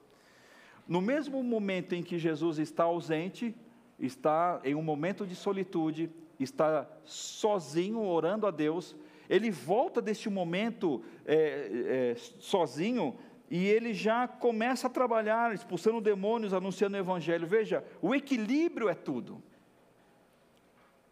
[0.88, 3.54] No mesmo momento em que Jesus está ausente,
[3.98, 8.96] está em um momento de solitude, está sozinho orando a Deus,
[9.28, 13.18] ele volta deste momento é, é, sozinho
[13.50, 17.46] e ele já começa a trabalhar, expulsando demônios, anunciando o Evangelho.
[17.46, 19.42] Veja, o equilíbrio é tudo.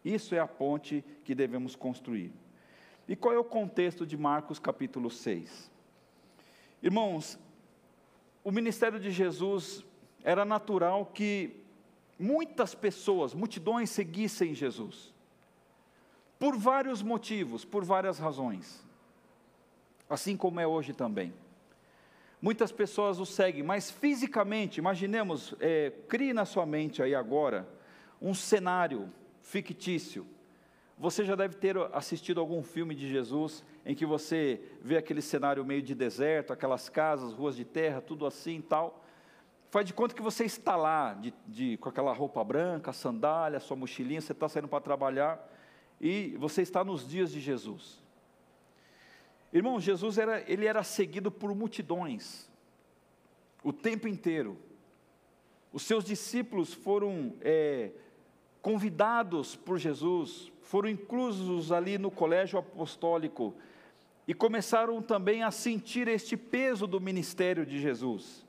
[0.03, 2.31] Isso é a ponte que devemos construir.
[3.07, 5.71] E qual é o contexto de Marcos capítulo 6?
[6.81, 7.39] Irmãos,
[8.47, 9.83] o ministério de Jesus
[10.23, 11.65] era natural que
[12.17, 15.13] muitas pessoas, multidões seguissem Jesus.
[16.39, 18.81] Por vários motivos, por várias razões.
[20.09, 21.33] Assim como é hoje também.
[22.41, 27.67] Muitas pessoas o seguem, mas fisicamente, imaginemos, é, crie na sua mente aí agora
[28.21, 30.25] um cenário fictício.
[30.97, 35.63] Você já deve ter assistido algum filme de Jesus em que você vê aquele cenário
[35.63, 39.03] meio de deserto, aquelas casas, ruas de terra, tudo assim e tal.
[39.69, 43.77] Faz de conta que você está lá, de, de, com aquela roupa branca, sandália, sua
[43.77, 45.47] mochilinha, você está saindo para trabalhar
[46.01, 48.01] e você está nos dias de Jesus.
[49.53, 52.49] Irmão, Jesus era, ele era seguido por multidões,
[53.63, 54.57] o tempo inteiro.
[55.71, 57.91] Os seus discípulos foram é,
[58.61, 63.55] convidados por Jesus, foram inclusos ali no colégio apostólico
[64.27, 68.45] e começaram também a sentir este peso do ministério de Jesus.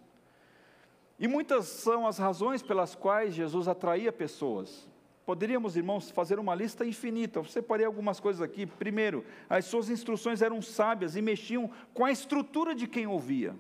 [1.17, 4.89] E muitas são as razões pelas quais Jesus atraía pessoas.
[5.25, 7.39] Poderíamos, irmãos, fazer uma lista infinita.
[7.39, 8.67] Eu separei algumas coisas aqui.
[8.67, 13.55] Primeiro, as suas instruções eram sábias e mexiam com a estrutura de quem ouvia.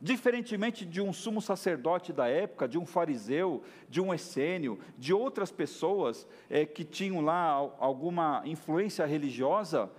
[0.00, 5.50] Diferentemente de um sumo sacerdote da época, de um fariseu, de um essênio, de outras
[5.50, 9.90] pessoas é, que tinham lá alguma influência religiosa,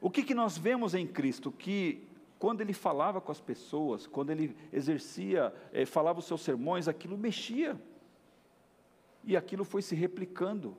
[0.00, 1.52] o que, que nós vemos em Cristo?
[1.52, 2.04] Que
[2.38, 7.18] quando ele falava com as pessoas, quando ele exercia, é, falava os seus sermões, aquilo
[7.18, 7.80] mexia.
[9.24, 10.76] E aquilo foi se replicando.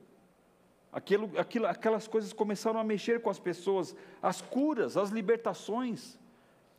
[0.92, 6.18] Aquilo, aquilo, aquelas coisas começaram a mexer com as pessoas, as curas, as libertações.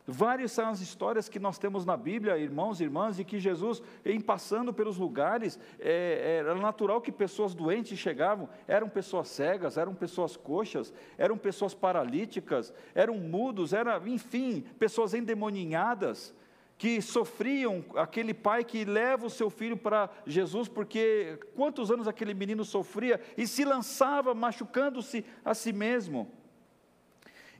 [0.05, 3.81] Várias são as histórias que nós temos na Bíblia, irmãos e irmãs, de que Jesus,
[4.03, 9.93] em passando pelos lugares, é, era natural que pessoas doentes chegavam, eram pessoas cegas, eram
[9.93, 16.33] pessoas coxas, eram pessoas paralíticas, eram mudos, era, enfim, pessoas endemoninhadas,
[16.81, 22.33] que sofriam, aquele pai que leva o seu filho para Jesus, porque quantos anos aquele
[22.33, 26.40] menino sofria e se lançava machucando-se a si mesmo.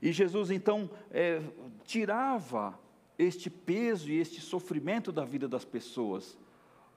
[0.02, 1.40] E Jesus então é,
[1.84, 2.76] tirava
[3.16, 6.36] este peso e este sofrimento da vida das pessoas.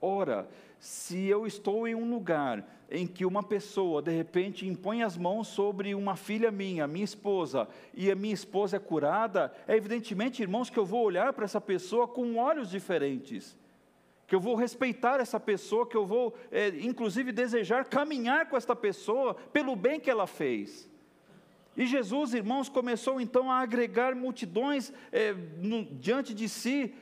[0.00, 5.16] Ora, se eu estou em um lugar em que uma pessoa de repente impõe as
[5.16, 10.42] mãos sobre uma filha minha, minha esposa, e a minha esposa é curada, é evidentemente,
[10.42, 13.56] irmãos, que eu vou olhar para essa pessoa com olhos diferentes,
[14.26, 18.74] que eu vou respeitar essa pessoa, que eu vou, é, inclusive, desejar caminhar com esta
[18.74, 20.90] pessoa pelo bem que ela fez.
[21.76, 26.94] E Jesus, irmãos, começou então a agregar multidões é, no, diante de si,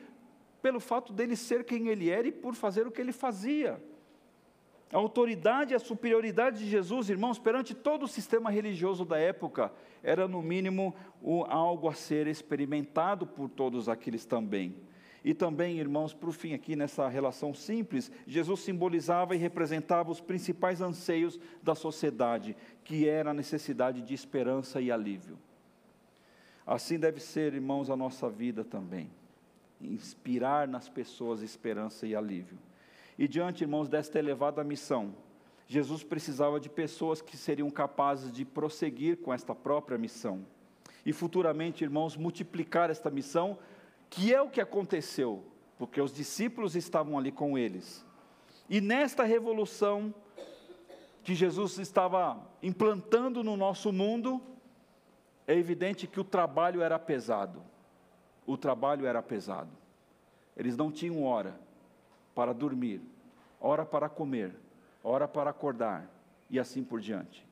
[0.61, 3.81] pelo fato dele ser quem ele era e por fazer o que ele fazia.
[4.91, 9.71] A autoridade e a superioridade de Jesus, irmãos, perante todo o sistema religioso da época,
[10.03, 10.93] era no mínimo
[11.47, 14.75] algo a ser experimentado por todos aqueles também.
[15.25, 20.81] E também, irmãos, por fim, aqui nessa relação simples, Jesus simbolizava e representava os principais
[20.81, 25.35] anseios da sociedade, que era a necessidade de esperança e alívio.
[26.63, 29.09] Assim deve ser, irmãos, a nossa vida também.
[29.81, 32.59] Inspirar nas pessoas esperança e alívio.
[33.17, 35.11] E diante, irmãos, desta elevada missão,
[35.67, 40.45] Jesus precisava de pessoas que seriam capazes de prosseguir com esta própria missão.
[41.03, 43.57] E futuramente, irmãos, multiplicar esta missão
[44.09, 45.43] que é o que aconteceu,
[45.77, 48.05] porque os discípulos estavam ali com eles.
[48.69, 50.13] E nesta revolução,
[51.23, 54.41] que Jesus estava implantando no nosso mundo,
[55.47, 57.63] é evidente que o trabalho era pesado.
[58.45, 59.71] O trabalho era pesado.
[60.55, 61.59] Eles não tinham hora
[62.35, 63.01] para dormir,
[63.59, 64.55] hora para comer,
[65.03, 66.09] hora para acordar
[66.49, 67.45] e assim por diante.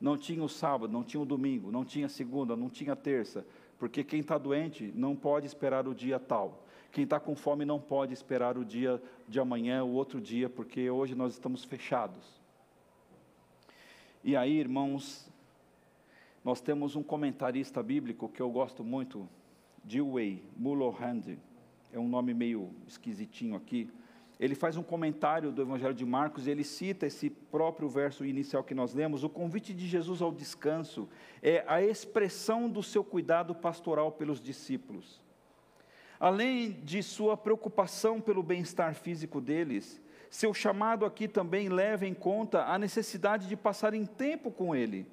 [0.00, 3.46] Não tinha o sábado, não tinha o domingo, não tinha segunda, não tinha terça,
[3.80, 6.66] porque quem está doente não pode esperar o dia tal.
[6.92, 10.90] Quem está com fome não pode esperar o dia de amanhã, o outro dia, porque
[10.90, 12.38] hoje nós estamos fechados.
[14.22, 15.30] E aí, irmãos,
[16.44, 19.26] nós temos um comentarista bíblico que eu gosto muito,
[19.82, 21.38] Dewey Mulholland,
[21.90, 23.90] é um nome meio esquisitinho aqui.
[24.40, 28.64] Ele faz um comentário do Evangelho de Marcos e ele cita esse próprio verso inicial
[28.64, 29.22] que nós lemos.
[29.22, 31.06] O convite de Jesus ao descanso
[31.42, 35.20] é a expressão do seu cuidado pastoral pelos discípulos.
[36.18, 40.00] Além de sua preocupação pelo bem-estar físico deles,
[40.30, 45.06] seu chamado aqui também leva em conta a necessidade de passarem tempo com ele.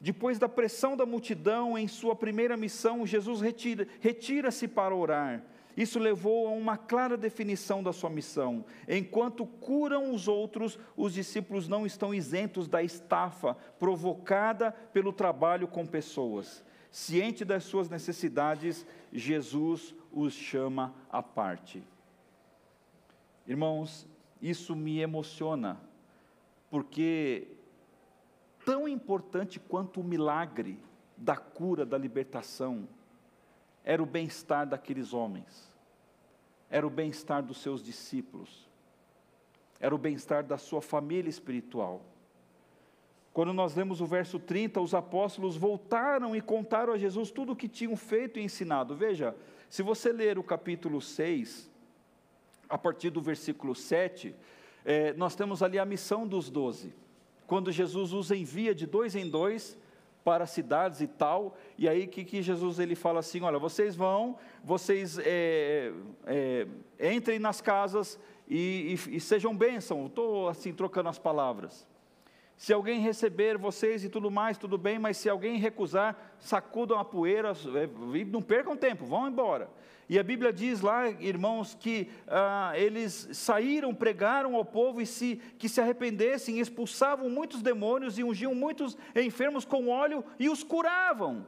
[0.00, 5.44] Depois da pressão da multidão em sua primeira missão, Jesus retira-se retira para orar
[5.76, 8.64] isso levou a uma clara definição da sua missão.
[8.88, 15.86] Enquanto curam os outros, os discípulos não estão isentos da estafa provocada pelo trabalho com
[15.86, 16.64] pessoas.
[16.90, 21.82] Ciente das suas necessidades, Jesus os chama à parte.
[23.46, 24.06] Irmãos,
[24.40, 25.78] isso me emociona,
[26.70, 27.48] porque
[28.64, 30.80] tão importante quanto o milagre
[31.16, 32.88] da cura, da libertação,
[33.86, 35.72] era o bem-estar daqueles homens,
[36.68, 38.68] era o bem-estar dos seus discípulos,
[39.78, 42.02] era o bem-estar da sua família espiritual.
[43.32, 47.56] Quando nós lemos o verso 30, os apóstolos voltaram e contaram a Jesus tudo o
[47.56, 48.96] que tinham feito e ensinado.
[48.96, 49.36] Veja,
[49.68, 51.70] se você ler o capítulo 6,
[52.68, 54.34] a partir do versículo 7,
[54.84, 56.92] é, nós temos ali a missão dos doze.
[57.46, 59.78] Quando Jesus os envia de dois em dois
[60.26, 61.56] para cidades e tal.
[61.78, 65.92] E aí que, que Jesus ele fala assim: olha, vocês vão, vocês é,
[66.26, 70.06] é, entrem nas casas e, e, e sejam bênção.
[70.06, 71.86] Estou assim trocando as palavras.
[72.56, 77.04] Se alguém receber vocês e tudo mais, tudo bem, mas se alguém recusar, sacudam a
[77.04, 77.52] poeira
[78.12, 79.70] e não percam tempo, vão embora.
[80.08, 85.36] E a Bíblia diz lá, irmãos, que ah, eles saíram, pregaram ao povo e se,
[85.58, 91.44] que se arrependessem, expulsavam muitos demônios e ungiam muitos enfermos com óleo e os curavam.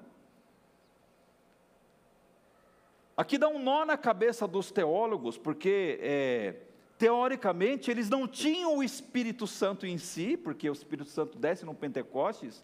[3.16, 6.56] Aqui dá um nó na cabeça dos teólogos, porque é,
[6.96, 11.74] teoricamente eles não tinham o Espírito Santo em si, porque o Espírito Santo desce no
[11.74, 12.62] Pentecostes,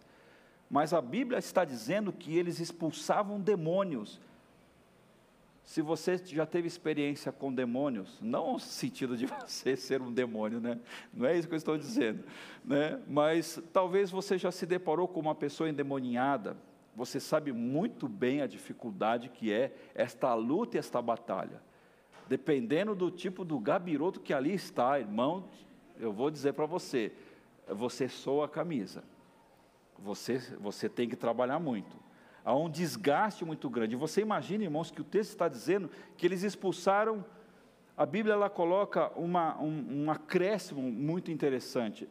[0.69, 4.19] mas a Bíblia está dizendo que eles expulsavam demônios
[5.65, 10.61] se você já teve experiência com demônios, não no sentido de você ser um demônio,
[10.61, 10.79] né?
[11.11, 12.23] Não é isso que eu estou dizendo,
[12.63, 13.01] né?
[13.07, 16.55] Mas talvez você já se deparou com uma pessoa endemoniada,
[16.95, 21.61] você sabe muito bem a dificuldade que é esta luta e esta batalha.
[22.29, 25.49] Dependendo do tipo do gabiroto que ali está, irmão,
[25.99, 27.11] eu vou dizer para você,
[27.67, 29.03] você soa a camisa.
[29.97, 32.05] Você, você tem que trabalhar muito
[32.45, 33.95] há um desgaste muito grande.
[33.95, 37.25] Você imagina, irmãos, que o texto está dizendo que eles expulsaram,
[37.97, 42.07] a Bíblia ela coloca uma, um, um acréscimo muito interessante.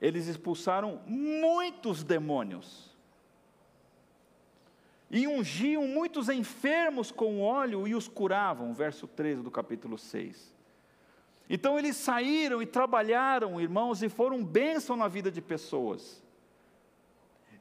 [0.00, 2.94] Eles expulsaram muitos demônios.
[5.10, 10.54] E ungiam muitos enfermos com óleo e os curavam, verso 13 do capítulo 6.
[11.48, 16.22] Então eles saíram e trabalharam, irmãos, e foram bênção na vida de pessoas.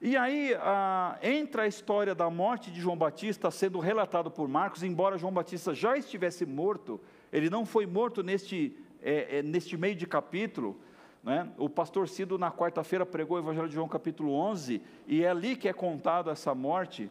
[0.06, 4.84] E aí ah, entra a história da morte de João Batista sendo relatado por Marcos,
[4.84, 7.02] embora João Batista já estivesse morto,
[7.34, 10.80] ele não foi morto neste, é, é, neste meio de capítulo.
[11.24, 11.50] Né?
[11.58, 15.56] O pastor Cido, na quarta-feira, pregou o Evangelho de João, capítulo 11, e é ali
[15.56, 17.10] que é contado essa morte.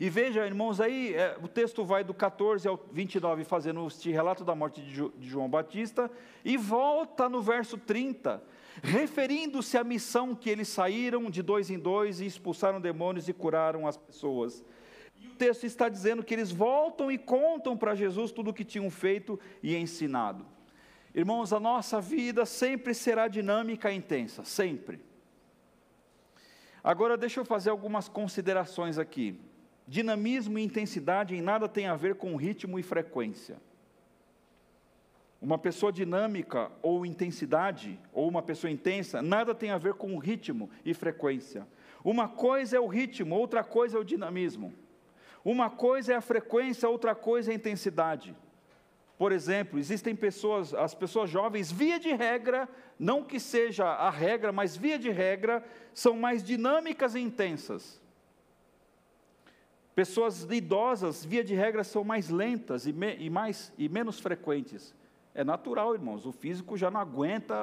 [0.00, 4.42] E veja, irmãos, aí é, o texto vai do 14 ao 29, fazendo este relato
[4.42, 6.10] da morte de, jo, de João Batista,
[6.42, 8.42] e volta no verso 30
[8.82, 13.86] referindo-se à missão que eles saíram de dois em dois e expulsaram demônios e curaram
[13.86, 14.64] as pessoas.
[15.16, 18.64] E o texto está dizendo que eles voltam e contam para Jesus tudo o que
[18.64, 20.44] tinham feito e ensinado.
[21.14, 25.00] Irmãos, a nossa vida sempre será dinâmica e intensa, sempre.
[26.82, 29.40] Agora, deixa eu fazer algumas considerações aqui.
[29.86, 33.56] Dinamismo e intensidade em nada tem a ver com ritmo e frequência.
[35.44, 40.70] Uma pessoa dinâmica ou intensidade, ou uma pessoa intensa, nada tem a ver com ritmo
[40.82, 41.68] e frequência.
[42.02, 44.72] Uma coisa é o ritmo, outra coisa é o dinamismo.
[45.44, 48.34] Uma coisa é a frequência, outra coisa é a intensidade.
[49.18, 52.66] Por exemplo, existem pessoas, as pessoas jovens, via de regra,
[52.98, 58.00] não que seja a regra, mas via de regra, são mais dinâmicas e intensas.
[59.94, 64.94] Pessoas idosas, via de regra, são mais lentas e, me, e, mais, e menos frequentes.
[65.34, 67.54] É natural, irmãos, o físico já não aguenta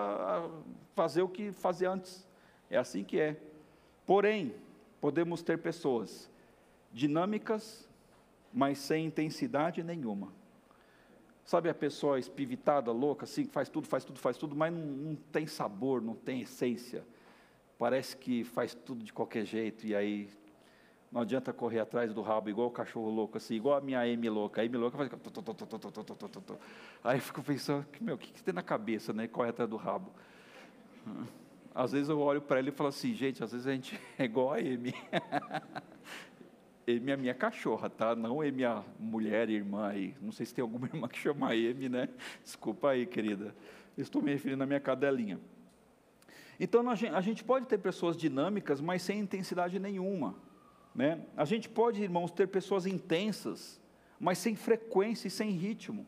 [0.93, 2.27] fazer o que fazia antes.
[2.69, 3.37] É assim que é.
[4.05, 4.53] Porém,
[4.99, 6.29] podemos ter pessoas
[6.91, 7.87] dinâmicas,
[8.53, 10.33] mas sem intensidade nenhuma.
[11.45, 14.81] Sabe a pessoa espivitada, louca, assim, que faz tudo, faz tudo, faz tudo, mas não,
[14.81, 17.05] não tem sabor, não tem essência.
[17.79, 20.29] Parece que faz tudo de qualquer jeito, e aí
[21.11, 24.29] não adianta correr atrás do rabo igual o cachorro louco, assim, igual a minha Amy
[24.29, 24.61] louca.
[24.61, 25.09] A Amy louca faz.
[27.03, 29.27] Aí eu fico pensando, meu, o que, que tem na cabeça, né?
[29.27, 30.09] Corre atrás do rabo.
[31.75, 34.23] Às vezes eu olho para ele e falo assim, gente, às vezes a gente é
[34.23, 34.93] igual a Amy.
[36.87, 38.15] Amy é minha cachorra, tá?
[38.15, 40.15] Não é minha mulher, irmã aí.
[40.21, 42.07] Não sei se tem alguma irmã que chama Amy, né?
[42.41, 43.53] Desculpa aí, querida.
[43.97, 45.41] estou me referindo à minha cadelinha.
[46.57, 50.35] Então a gente pode ter pessoas dinâmicas, mas sem intensidade nenhuma.
[50.93, 51.25] Né?
[51.37, 53.79] A gente pode, irmãos, ter pessoas intensas,
[54.19, 56.05] mas sem frequência e sem ritmo.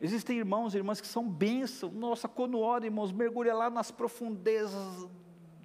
[0.00, 1.92] Existem irmãos e irmãs que são bênçãos.
[1.92, 5.08] Nossa, quando ora, irmãos, mergulha lá nas profundezas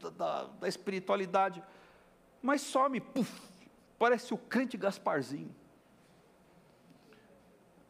[0.01, 1.63] da, da, da espiritualidade.
[2.41, 3.31] Mas some, puf,
[3.99, 5.53] parece o crente Gasparzinho.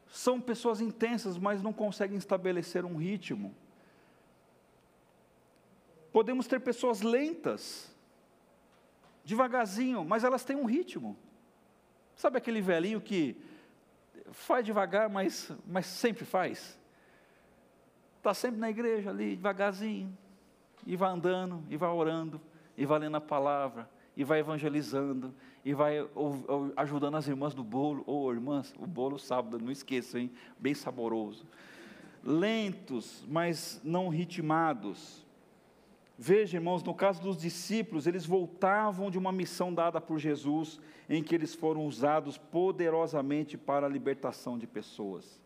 [0.08, 3.56] São pessoas intensas, mas não conseguem estabelecer um ritmo.
[6.12, 7.93] Podemos ter pessoas lentas,
[9.24, 11.18] devagarzinho, mas elas têm um ritmo.
[12.16, 13.38] Sabe aquele velhinho que
[14.32, 16.80] faz devagar, mas, mas sempre faz?
[18.18, 20.16] Está sempre na igreja ali, devagarzinho,
[20.86, 22.40] e vai andando, e vai orando,
[22.78, 25.34] e vai lendo a palavra, e vai evangelizando,
[25.66, 29.60] e vai ou, ou, ajudando as irmãs do bolo, ou oh, irmãs, o bolo sábado,
[29.60, 30.32] não esqueça, hein?
[30.58, 31.46] Bem saboroso.
[32.24, 35.23] Lentos, mas não ritmados.
[36.26, 41.22] Veja, irmãos, no caso dos discípulos, eles voltavam de uma missão dada por Jesus, em
[41.22, 45.42] que eles foram usados poderosamente para a libertação de pessoas.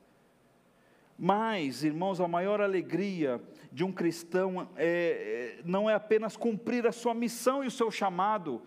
[1.17, 6.91] Mas, irmãos, a maior alegria de um cristão é, é, não é apenas cumprir a
[6.91, 8.61] sua missão e o seu chamado,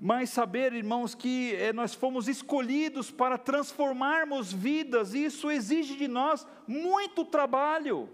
[0.00, 6.08] mas saber, irmãos, que é, nós fomos escolhidos para transformarmos vidas, e isso exige de
[6.08, 8.08] nós muito trabalho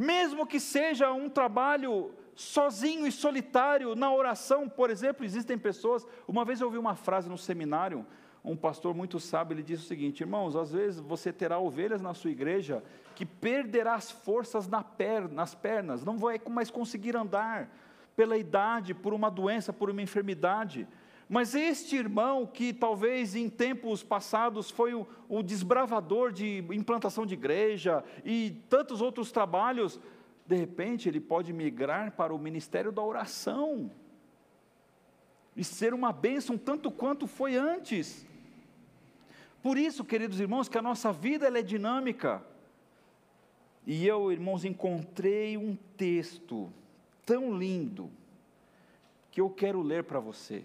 [0.00, 6.06] mesmo que seja um trabalho sozinho e solitário na oração, por exemplo, existem pessoas.
[6.26, 8.06] Uma vez eu ouvi uma frase no seminário,
[8.42, 12.14] um pastor muito sábio, ele disse o seguinte: irmãos, às vezes você terá ovelhas na
[12.14, 12.82] sua igreja
[13.14, 17.68] que perderá as forças na per, nas pernas, não vai mais conseguir andar
[18.16, 20.88] pela idade, por uma doença, por uma enfermidade.
[21.32, 27.34] Mas este irmão, que talvez em tempos passados foi o, o desbravador de implantação de
[27.34, 30.00] igreja e tantos outros trabalhos,
[30.44, 33.92] de repente ele pode migrar para o ministério da oração
[35.54, 38.26] e ser uma bênção tanto quanto foi antes.
[39.62, 42.44] Por isso, queridos irmãos, que a nossa vida é dinâmica.
[43.86, 46.72] E eu, irmãos, encontrei um texto
[47.24, 48.10] tão lindo
[49.30, 50.64] que eu quero ler para você.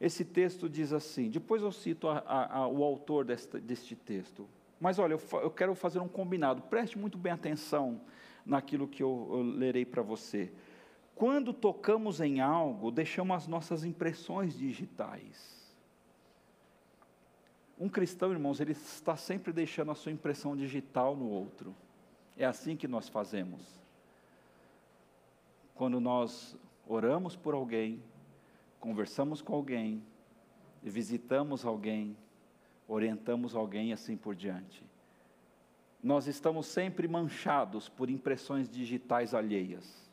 [0.00, 4.48] Esse texto diz assim, depois eu cito a, a, a, o autor desta, deste texto.
[4.80, 8.00] Mas olha, eu, eu, quero fazer um combinado, preste muito bem atenção
[8.46, 10.50] naquilo que eu, eu lerei para você.
[11.14, 15.60] Quando tocamos em algo, deixamos as nossas impressões digitais.
[17.78, 21.74] Um cristão, irmãos, ele está sempre deixando a sua impressão digital no outro.
[22.38, 23.60] É assim que nós fazemos.
[25.74, 28.02] Quando nós oramos por alguém,
[28.80, 30.02] conversamos com alguém,
[30.82, 32.16] visitamos alguém,
[32.88, 34.82] orientamos alguém e assim por diante.
[36.02, 40.10] Nós estamos sempre manchados por impressões digitais alheias.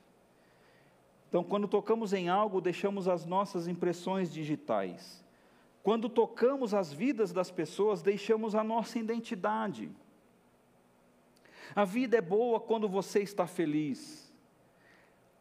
[1.29, 5.23] Então, quando tocamos em algo, deixamos as nossas impressões digitais.
[5.81, 9.89] Quando tocamos as vidas das pessoas, deixamos a nossa identidade.
[11.73, 14.26] A vida é boa quando você está feliz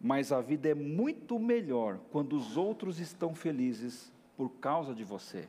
[0.07, 5.48] mas a vida é muito melhor quando os outros estão felizes por causa de você.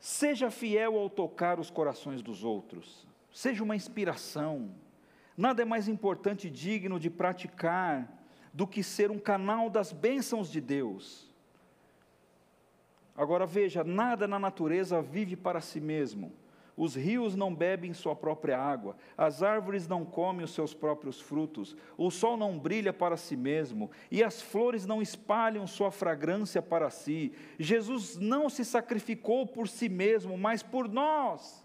[0.00, 4.74] Seja fiel ao tocar os corações dos outros, seja uma inspiração.
[5.36, 8.10] Nada é mais importante e digno de praticar
[8.54, 11.30] do que ser um canal das bênçãos de Deus.
[13.14, 16.32] Agora veja: nada na natureza vive para si mesmo.
[16.82, 21.76] Os rios não bebem sua própria água, as árvores não comem os seus próprios frutos,
[21.96, 26.90] o sol não brilha para si mesmo, e as flores não espalham sua fragrância para
[26.90, 27.32] si.
[27.56, 31.64] Jesus não se sacrificou por si mesmo, mas por nós.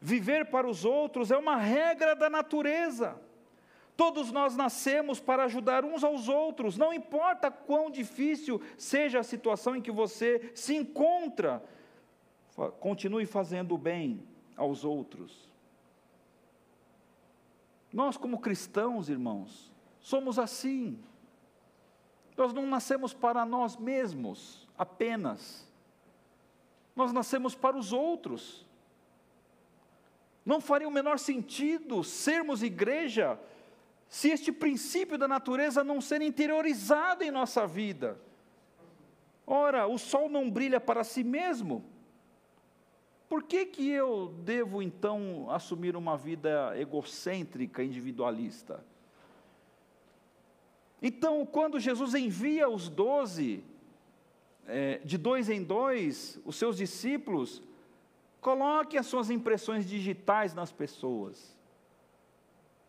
[0.00, 3.14] Viver para os outros é uma regra da natureza.
[3.96, 9.76] Todos nós nascemos para ajudar uns aos outros, não importa quão difícil seja a situação
[9.76, 11.62] em que você se encontra
[12.80, 14.22] continue fazendo o bem
[14.56, 15.50] aos outros.
[17.92, 20.98] Nós, como cristãos, irmãos, somos assim.
[22.36, 25.70] Nós não nascemos para nós mesmos apenas,
[26.96, 28.66] nós nascemos para os outros.
[30.44, 33.38] Não faria o menor sentido sermos igreja
[34.08, 38.20] se este princípio da natureza não ser interiorizado em nossa vida.
[39.46, 41.84] Ora, o sol não brilha para si mesmo,
[43.32, 48.84] por que, que eu devo então assumir uma vida egocêntrica, individualista?
[51.00, 53.64] Então, quando Jesus envia os doze,
[54.66, 57.62] é, de dois em dois, os seus discípulos,
[58.38, 61.56] coloque as suas impressões digitais nas pessoas.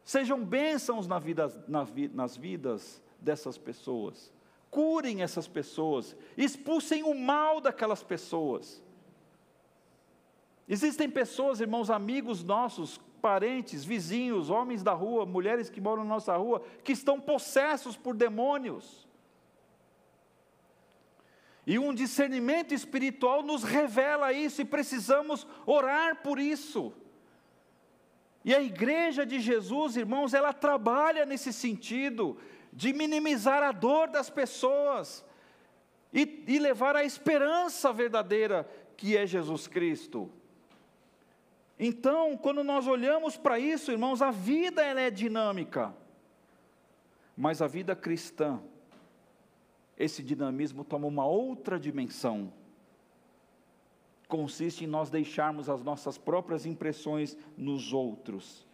[0.04, 4.30] Sejam bênçãos na vida, na nas vidas dessas pessoas.
[4.70, 6.18] Curem essas pessoas.
[6.36, 8.84] Expulsem o mal daquelas pessoas.
[10.68, 16.36] Existem pessoas, irmãos, amigos nossos, parentes, vizinhos, homens da rua, mulheres que moram na nossa
[16.36, 19.08] rua, que estão possessos por demônios.
[21.66, 26.94] E um discernimento espiritual nos revela isso e precisamos orar por isso.
[28.44, 32.38] E a igreja de Jesus, irmãos, ela trabalha nesse sentido
[32.74, 35.24] de minimizar a dor das pessoas
[36.12, 40.30] e, e levar a esperança verdadeira que é Jesus Cristo.
[41.86, 45.94] Então, quando nós olhamos para isso, irmãos, a vida ela é dinâmica.
[47.36, 48.62] Mas a vida cristã,
[49.98, 52.54] esse dinamismo toma uma outra dimensão.
[54.30, 58.66] Consiste em nós deixarmos as nossas próprias impressões nos outros,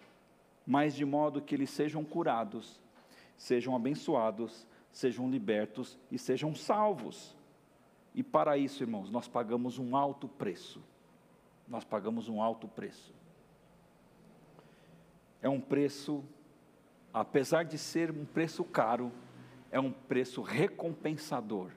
[0.63, 2.79] mas de modo que eles sejam curados,
[3.35, 7.35] sejam abençoados, sejam libertos e sejam salvos.
[8.13, 10.79] E para isso, irmãos, nós pagamos um alto preço
[11.69, 13.13] nós pagamos um alto preço.
[15.41, 16.23] É um preço,
[17.13, 19.11] apesar de ser um preço caro,
[19.71, 21.71] é um preço recompensador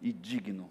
[0.00, 0.68] e digno.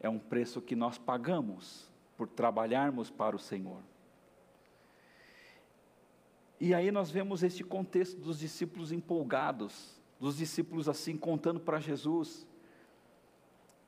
[0.00, 3.82] É um preço que nós pagamos por trabalharmos para o Senhor.
[6.58, 12.46] E aí nós vemos este contexto dos discípulos empolgados, dos discípulos assim contando para Jesus.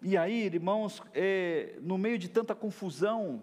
[0.00, 3.42] E aí, irmãos, é, no meio de tanta confusão,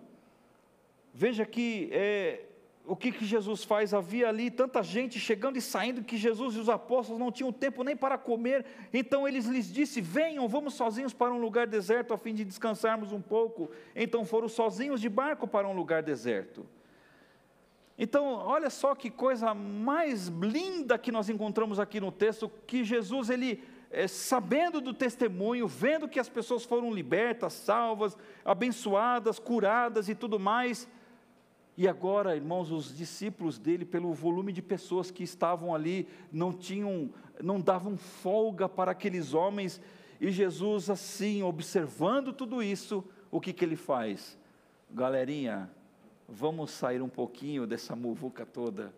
[1.13, 2.43] veja que é,
[2.87, 3.93] o que, que Jesus faz?
[3.93, 7.83] Havia ali tanta gente chegando e saindo que Jesus e os apóstolos não tinham tempo
[7.83, 8.65] nem para comer.
[8.93, 13.11] Então eles lhes disse: Venham, vamos sozinhos para um lugar deserto a fim de descansarmos
[13.11, 13.69] um pouco.
[13.95, 16.65] Então foram sozinhos de barco para um lugar deserto.
[17.97, 23.29] Então, olha só que coisa mais linda que nós encontramos aqui no texto, que Jesus
[23.29, 23.63] ele
[23.95, 30.37] é, sabendo do testemunho, vendo que as pessoas foram libertas, salvas, abençoadas, curadas e tudo
[30.37, 30.85] mais.
[31.77, 37.09] E agora, irmãos, os discípulos dele, pelo volume de pessoas que estavam ali, não tinham,
[37.41, 39.81] não davam folga para aqueles homens.
[40.19, 44.37] E Jesus, assim, observando tudo isso, o que, que ele faz?
[44.91, 45.71] Galerinha,
[46.27, 48.93] vamos sair um pouquinho dessa muvuca toda,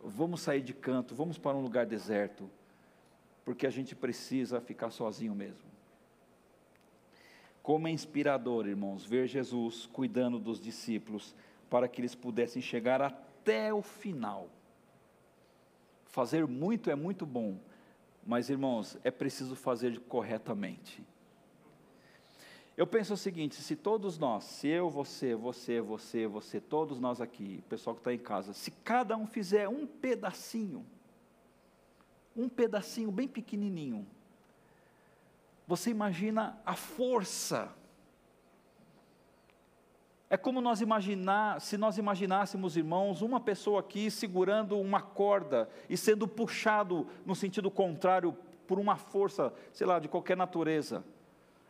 [0.00, 2.48] vamos sair de canto, vamos para um lugar deserto
[3.48, 5.70] porque a gente precisa ficar sozinho mesmo.
[7.62, 11.34] Como é inspirador, irmãos, ver Jesus cuidando dos discípulos
[11.70, 14.50] para que eles pudessem chegar até o final.
[16.04, 17.58] Fazer muito é muito bom,
[18.22, 21.02] mas irmãos, é preciso fazer corretamente.
[22.76, 27.18] Eu penso o seguinte: se todos nós, se eu, você, você, você, você, todos nós
[27.18, 30.84] aqui, pessoal que está em casa, se cada um fizer um pedacinho,
[32.38, 34.06] um pedacinho bem pequenininho.
[35.66, 37.68] Você imagina a força.
[40.30, 45.96] É como nós imaginar, se nós imaginássemos, irmãos, uma pessoa aqui segurando uma corda e
[45.96, 48.36] sendo puxado no sentido contrário
[48.66, 51.04] por uma força, sei lá, de qualquer natureza.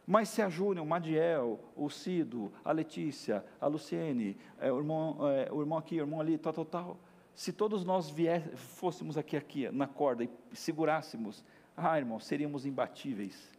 [0.06, 5.18] Mas se a Júnior, o Madiel, o Cido, a Letícia, a Luciene, é, o, irmão,
[5.28, 6.96] é, o irmão aqui, o irmão ali, tal, tal, tal,
[7.38, 11.44] se todos nós vier, fôssemos aqui, aqui na corda e segurássemos,
[11.76, 13.56] ah, irmão, seríamos imbatíveis.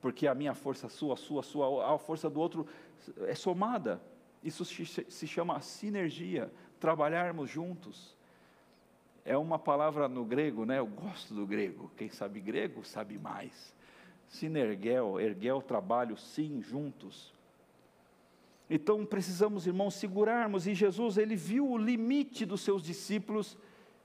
[0.00, 2.66] porque a minha força, a sua, a sua, a sua, a força do outro
[3.28, 4.02] é somada.
[4.42, 6.50] Isso se chama sinergia,
[6.80, 8.16] trabalharmos juntos.
[9.24, 10.80] É uma palavra no grego, né?
[10.80, 11.88] Eu gosto do grego.
[11.96, 13.72] Quem sabe grego sabe mais.
[14.26, 17.32] Sinergel, erguel, trabalho, sim, juntos.
[18.68, 20.66] Então precisamos, irmãos, segurarmos.
[20.66, 23.56] E Jesus, ele viu o limite dos seus discípulos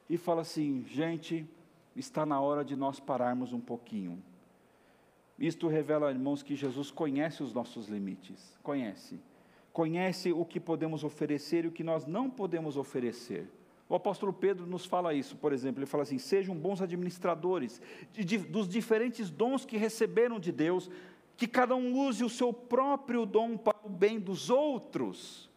[0.10, 1.48] e fala assim: gente,
[1.96, 4.22] está na hora de nós pararmos um pouquinho.
[5.40, 9.20] Isto revela, irmãos, que Jesus conhece os nossos limites, conhece.
[9.74, 13.48] Conhece o que podemos oferecer e o que nós não podemos oferecer.
[13.88, 17.82] O apóstolo Pedro nos fala isso, por exemplo, ele fala assim: sejam bons administradores
[18.14, 20.90] de, de, dos diferentes dons que receberam de Deus,
[21.42, 25.50] que cada um use o seu próprio dom para o bem dos outros.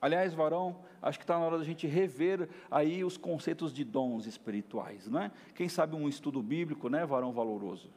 [0.00, 4.26] Aliás, varão, acho que está na hora da gente rever aí os conceitos de dons
[4.26, 5.32] espirituais, não é?
[5.56, 7.90] Quem sabe um estudo bíblico, né, varão valoroso?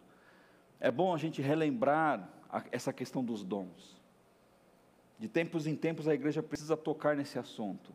[0.80, 4.02] É bom a gente relembrar a, essa questão dos dons.
[5.20, 7.94] De tempos em tempos a igreja precisa tocar nesse assunto.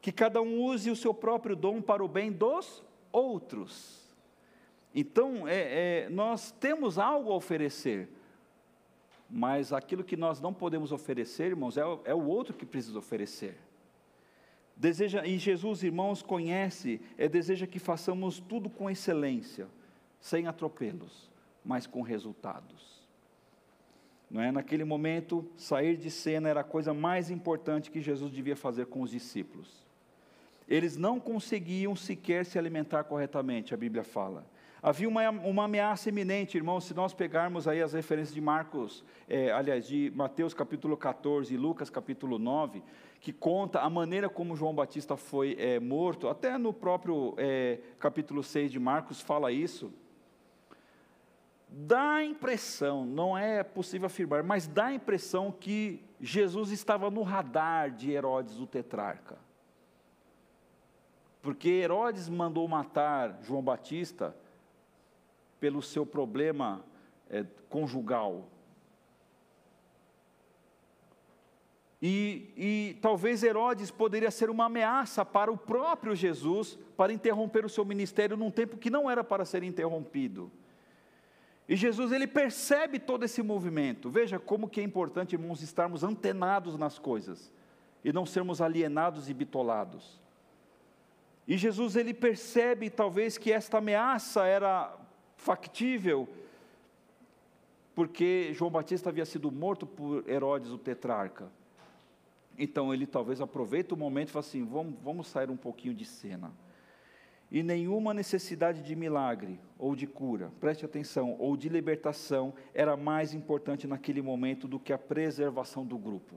[0.00, 3.99] Que cada um use o seu próprio dom para o bem dos outros.
[4.94, 8.08] Então, é, é, nós temos algo a oferecer,
[9.28, 13.56] mas aquilo que nós não podemos oferecer, irmãos, é, é o outro que precisa oferecer.
[14.76, 19.68] Deseja, e Jesus, irmãos, conhece, é, deseja que façamos tudo com excelência,
[20.18, 21.30] sem atropelos,
[21.64, 23.00] mas com resultados.
[24.30, 24.50] Não é?
[24.50, 29.02] Naquele momento, sair de cena era a coisa mais importante que Jesus devia fazer com
[29.02, 29.84] os discípulos.
[30.68, 34.46] Eles não conseguiam sequer se alimentar corretamente, a Bíblia fala.
[34.82, 39.52] Havia uma, uma ameaça iminente, irmãos, se nós pegarmos aí as referências de Marcos, é,
[39.52, 42.82] aliás, de Mateus capítulo 14 e Lucas capítulo 9,
[43.20, 48.42] que conta a maneira como João Batista foi é, morto, até no próprio é, capítulo
[48.42, 49.92] 6 de Marcos fala isso.
[51.68, 57.22] Dá a impressão, não é possível afirmar, mas dá a impressão que Jesus estava no
[57.22, 59.36] radar de Herodes o tetrarca.
[61.42, 64.34] Porque Herodes mandou matar João Batista
[65.60, 66.84] pelo seu problema
[67.28, 68.48] é, conjugal.
[72.02, 77.68] E, e, talvez Herodes poderia ser uma ameaça para o próprio Jesus, para interromper o
[77.68, 80.50] seu ministério num tempo que não era para ser interrompido.
[81.68, 84.08] E Jesus ele percebe todo esse movimento.
[84.10, 87.52] Veja como que é importante, irmãos, estarmos antenados nas coisas
[88.02, 90.18] e não sermos alienados e bitolados.
[91.46, 94.96] E Jesus ele percebe talvez que esta ameaça era
[95.40, 96.28] factível,
[97.94, 101.50] porque João Batista havia sido morto por Herodes o tetrarca.
[102.58, 106.04] Então ele talvez aproveite o momento e fale assim: vamos, vamos sair um pouquinho de
[106.04, 106.52] cena.
[107.50, 113.34] E nenhuma necessidade de milagre ou de cura, preste atenção, ou de libertação era mais
[113.34, 116.36] importante naquele momento do que a preservação do grupo.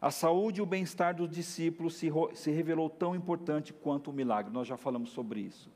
[0.00, 4.52] A saúde e o bem-estar dos discípulos se, se revelou tão importante quanto o milagre,
[4.52, 5.70] nós já falamos sobre isso.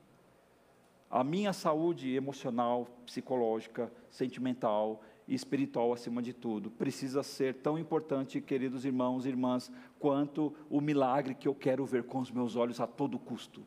[1.12, 8.40] A minha saúde emocional, psicológica, sentimental e espiritual, acima de tudo, precisa ser tão importante,
[8.40, 12.80] queridos irmãos e irmãs, quanto o milagre que eu quero ver com os meus olhos
[12.80, 13.62] a todo custo.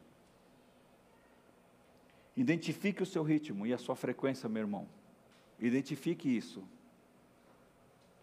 [2.35, 4.87] Identifique o seu ritmo e a sua frequência, meu irmão.
[5.59, 6.63] Identifique isso.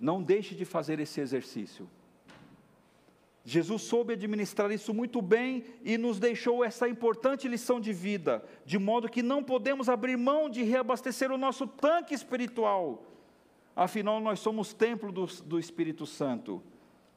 [0.01, 1.89] Não deixe de fazer esse exercício.
[3.45, 8.79] Jesus soube administrar isso muito bem e nos deixou essa importante lição de vida, de
[8.79, 13.05] modo que não podemos abrir mão de reabastecer o nosso tanque espiritual.
[13.75, 16.63] Afinal, nós somos templo do, do Espírito Santo.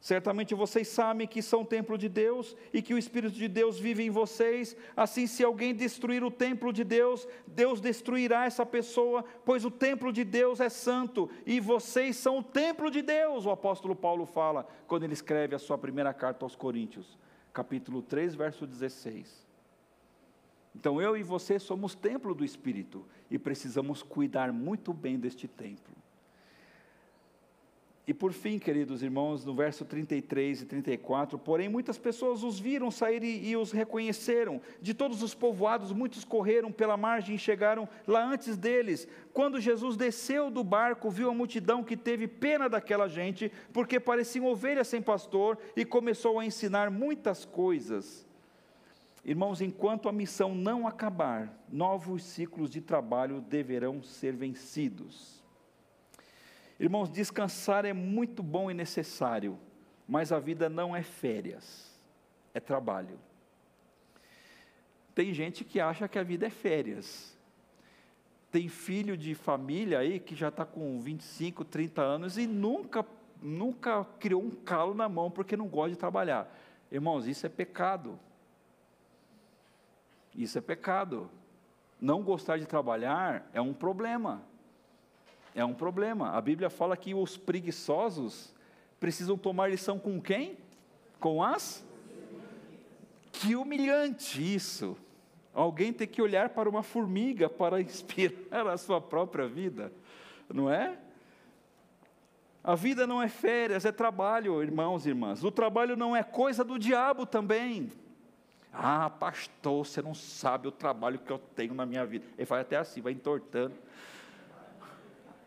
[0.06, 4.04] Certamente vocês sabem que são templo de Deus e que o Espírito de Deus vive
[4.04, 4.76] em vocês.
[4.96, 10.12] Assim, se alguém destruir o templo de Deus, Deus destruirá essa pessoa, pois o templo
[10.12, 13.46] de Deus é santo e vocês são o templo de Deus.
[13.46, 17.18] O apóstolo Paulo fala quando ele escreve a sua primeira carta aos Coríntios,
[17.52, 19.44] capítulo 3, verso 16.
[20.72, 25.96] Então eu e você somos templo do Espírito e precisamos cuidar muito bem deste templo.
[28.06, 32.88] E por fim, queridos irmãos, no verso 33 e 34, porém muitas pessoas os viram
[32.88, 34.60] sair e, e, os reconheceram.
[34.80, 39.08] De todos os povoados, muitos correram pela margem e chegaram lá antes deles.
[39.32, 44.46] Quando Jesus desceu do barco, viu a multidão que teve pena daquela gente, porque pareciam
[44.46, 48.24] ovelhas sem pastor, e começou a ensinar muitas coisas.
[49.24, 55.35] Irmãos, enquanto a missão não acabar, novos ciclos de trabalho deverão ser vencidos.
[56.78, 59.58] Irmãos, descansar é muito bom e necessário,
[60.06, 61.98] mas a vida não é férias,
[62.52, 63.18] é trabalho.
[65.14, 67.34] Tem gente que acha que a vida é férias.
[68.50, 73.04] tem filho de família aí que já está com 25, 30 anos e nunca,
[73.42, 76.48] nunca criou um calo na mão porque não gosta de trabalhar.
[76.90, 78.18] Irmãos, isso é pecado.
[80.34, 81.30] Isso é pecado.
[82.00, 84.42] Não gostar de trabalhar é um problema.
[85.56, 86.32] É um problema.
[86.32, 88.54] A Bíblia fala que os preguiçosos
[89.00, 90.58] precisam tomar lição com quem?
[91.18, 91.82] Com as?
[93.32, 94.98] Que humilhante isso.
[95.54, 99.90] Alguém tem que olhar para uma formiga para inspirar a sua própria vida,
[100.52, 100.98] não é?
[102.62, 105.42] A vida não é férias, é trabalho, irmãos e irmãs.
[105.42, 107.90] O trabalho não é coisa do diabo também.
[108.70, 112.26] Ah, pastor, você não sabe o trabalho que eu tenho na minha vida.
[112.36, 113.74] Ele faz até assim, vai entortando.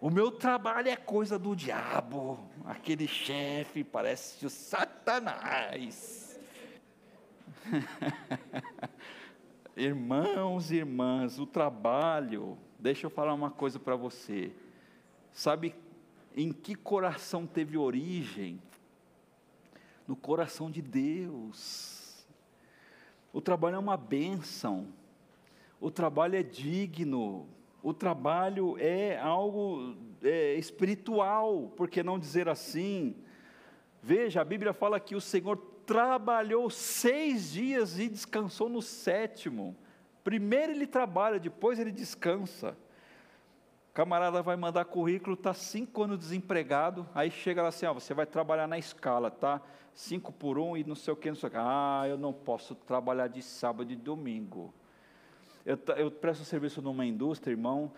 [0.01, 2.39] O meu trabalho é coisa do diabo.
[2.63, 6.39] Aquele chefe parece o Satanás.
[9.75, 14.53] Irmãos e irmãs, o trabalho, deixa eu falar uma coisa para você.
[15.33, 15.75] Sabe
[16.35, 18.61] em que coração teve origem?
[20.07, 22.25] No coração de Deus.
[23.33, 24.87] O trabalho é uma bênção.
[25.79, 27.47] O trabalho é digno
[27.81, 33.15] o trabalho é algo é, espiritual, por que não dizer assim?
[34.01, 39.75] Veja, a Bíblia fala que o Senhor trabalhou seis dias e descansou no sétimo.
[40.23, 42.77] Primeiro ele trabalha, depois ele descansa.
[43.89, 48.13] O camarada vai mandar currículo, está cinco anos desempregado, aí chega lá assim, ó, você
[48.13, 49.61] vai trabalhar na escala, tá?
[49.93, 51.57] Cinco por um e não sei o que, não sei o que.
[51.59, 54.73] Ah, eu não posso trabalhar de sábado e domingo.
[55.69, 57.91] Eu, eu presto serviço numa indústria, irmão,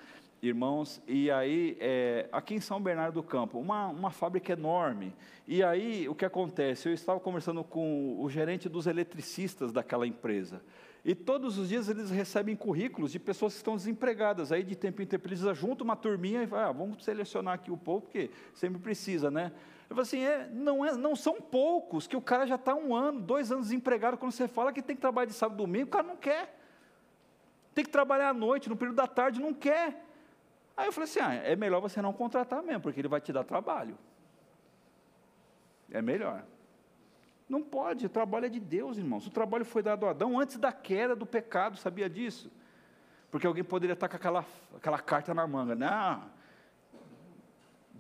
[0.43, 5.15] irmãos, e aí, é, aqui em São Bernardo do Campo, uma, uma fábrica enorme.
[5.47, 6.89] E aí, o que acontece?
[6.89, 10.61] Eu estava conversando com o gerente dos eletricistas daquela empresa.
[11.05, 14.51] E todos os dias eles recebem currículos de pessoas que estão desempregadas.
[14.51, 17.71] Aí, de tempo em tempo, eles juntam uma turminha e falam, ah, vamos selecionar aqui
[17.71, 19.53] o povo, porque sempre precisa, né?
[19.89, 22.93] Eu falo assim, é, não, é, não são poucos, que o cara já está um
[22.93, 25.85] ano, dois anos desempregado, quando você fala que tem que trabalhar de sábado e domingo,
[25.85, 26.59] o cara não quer
[27.73, 30.05] tem que trabalhar à noite, no período da tarde, não quer.
[30.75, 33.31] Aí eu falei assim: ah, é melhor você não contratar mesmo, porque ele vai te
[33.31, 33.97] dar trabalho.
[35.89, 36.43] É melhor.
[37.47, 39.27] Não pode, o trabalho é de Deus, irmãos.
[39.27, 42.49] O trabalho foi dado a Adão antes da queda do pecado, sabia disso?
[43.29, 44.45] Porque alguém poderia estar com aquela,
[44.75, 45.75] aquela carta na manga.
[45.75, 46.23] Não,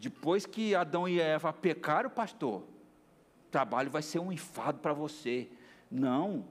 [0.01, 5.47] depois que Adão e Eva pecaram, pastor, o trabalho vai ser um enfado para você.
[5.91, 6.43] Não.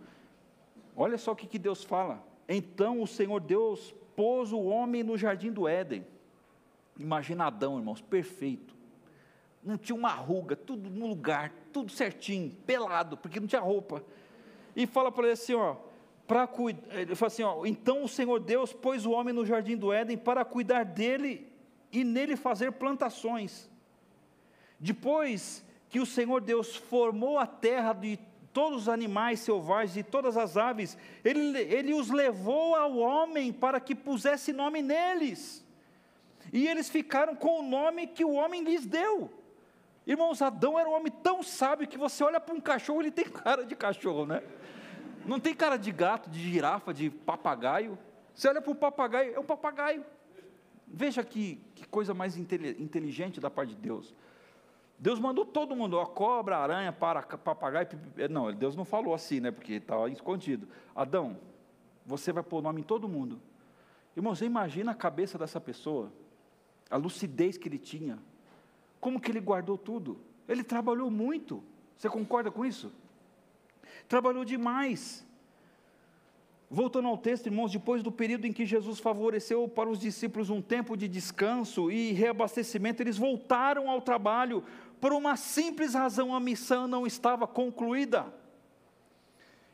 [0.94, 2.22] Olha só o que, que Deus fala.
[2.52, 6.04] Então o Senhor Deus pôs o homem no jardim do Éden.
[6.98, 8.74] Imagina Adão, irmãos, perfeito.
[9.62, 14.02] Não tinha uma ruga, tudo no lugar, tudo certinho, pelado, porque não tinha roupa.
[14.74, 15.76] E fala para ele assim, ó,
[16.26, 19.76] para cuidar, ele fala assim, ó, então o Senhor Deus pôs o homem no jardim
[19.76, 21.46] do Éden para cuidar dele
[21.92, 23.70] e nele fazer plantações.
[24.78, 28.18] Depois que o Senhor Deus formou a terra de
[28.52, 33.80] todos os animais selvagens e todas as aves, ele, ele os levou ao homem para
[33.80, 35.64] que pusesse nome neles.
[36.52, 39.30] E eles ficaram com o nome que o homem lhes deu.
[40.06, 43.24] Irmãos, Adão era um homem tão sábio que você olha para um cachorro, ele tem
[43.30, 44.42] cara de cachorro, né?
[45.24, 47.98] Não tem cara de gato, de girafa, de papagaio.
[48.34, 50.04] Você olha para o papagaio, é um papagaio.
[50.86, 54.12] Veja que, que coisa mais inteligente da parte de Deus.
[55.00, 57.88] Deus mandou todo mundo, a cobra, aranha, para, papagaio.
[58.28, 59.50] Não, Deus não falou assim, né?
[59.50, 60.68] Porque estava escondido.
[60.94, 61.38] Adão,
[62.04, 63.40] você vai pôr o nome em todo mundo.
[64.14, 66.12] Irmão, você imagina a cabeça dessa pessoa,
[66.90, 68.18] a lucidez que ele tinha,
[69.00, 70.20] como que ele guardou tudo.
[70.46, 71.64] Ele trabalhou muito.
[71.96, 72.92] Você concorda com isso?
[74.06, 75.26] Trabalhou demais.
[76.72, 80.62] Voltando ao texto, irmãos, depois do período em que Jesus favoreceu para os discípulos um
[80.62, 84.62] tempo de descanso e reabastecimento, eles voltaram ao trabalho,
[85.00, 88.26] por uma simples razão, a missão não estava concluída.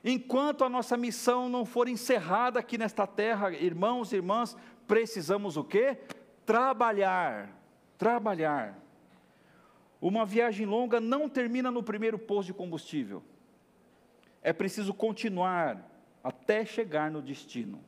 [0.04, 4.56] Enquanto a nossa missão não for encerrada aqui nesta terra, irmãos e irmãs,
[4.86, 5.98] precisamos o quê?
[6.44, 7.50] Trabalhar.
[7.98, 8.78] Trabalhar.
[10.00, 13.22] Uma viagem longa não termina no primeiro posto de combustível.
[14.40, 15.90] É preciso continuar
[16.22, 17.80] até chegar no destino.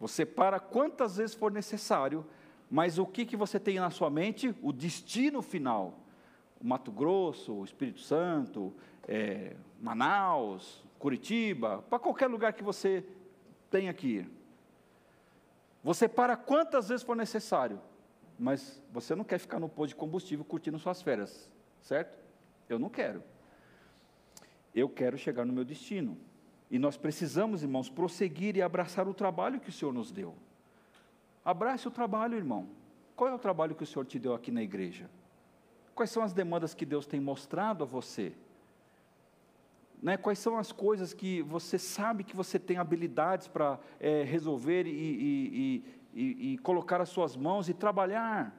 [0.00, 2.26] Você para quantas vezes for necessário
[2.70, 4.54] mas o que, que você tem na sua mente?
[4.62, 6.00] O destino final.
[6.60, 8.74] O Mato Grosso, o Espírito Santo,
[9.06, 13.04] é, Manaus, Curitiba, para qualquer lugar que você
[13.70, 14.30] tenha que ir.
[15.84, 17.80] Você para quantas vezes for necessário,
[18.38, 21.48] mas você não quer ficar no posto de combustível curtindo suas férias,
[21.80, 22.18] certo?
[22.68, 23.22] Eu não quero.
[24.74, 26.18] Eu quero chegar no meu destino.
[26.70, 30.34] E nós precisamos, irmãos, prosseguir e abraçar o trabalho que o Senhor nos deu.
[31.46, 32.66] Abrace o trabalho, irmão.
[33.14, 35.08] Qual é o trabalho que o Senhor te deu aqui na igreja?
[35.94, 38.32] Quais são as demandas que Deus tem mostrado a você?
[40.02, 44.88] Né, quais são as coisas que você sabe que você tem habilidades para é, resolver
[44.88, 48.52] e, e, e, e, colocar as suas mãos e trabalhar?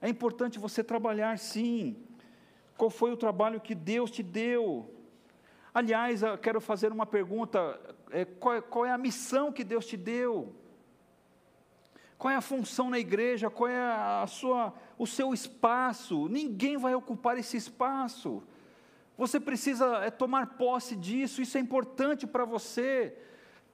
[0.00, 1.96] É importante você trabalhar sim.
[2.76, 4.88] Qual foi o trabalho que Deus te deu?
[5.74, 7.80] Aliás, quero fazer uma pergunta:
[8.12, 10.61] é, qual, é, qual é a missão que Deus te deu?
[12.22, 13.50] Qual é a função na igreja?
[13.50, 16.28] Qual é a sua, o seu espaço?
[16.28, 18.40] Ninguém vai ocupar esse espaço.
[19.18, 23.12] Você precisa é, tomar posse disso, isso é importante para você.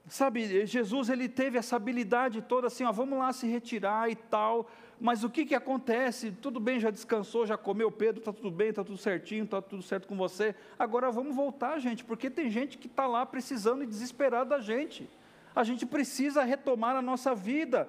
[0.07, 4.67] Sabe, Jesus ele teve essa habilidade toda assim, ó, vamos lá se retirar e tal.
[4.99, 6.31] Mas o que, que acontece?
[6.31, 9.83] Tudo bem, já descansou, já comeu, Pedro, está tudo bem, está tudo certinho, está tudo
[9.83, 10.55] certo com você.
[10.79, 15.07] Agora vamos voltar, gente, porque tem gente que está lá precisando e desesperada da gente.
[15.55, 17.87] A gente precisa retomar a nossa vida.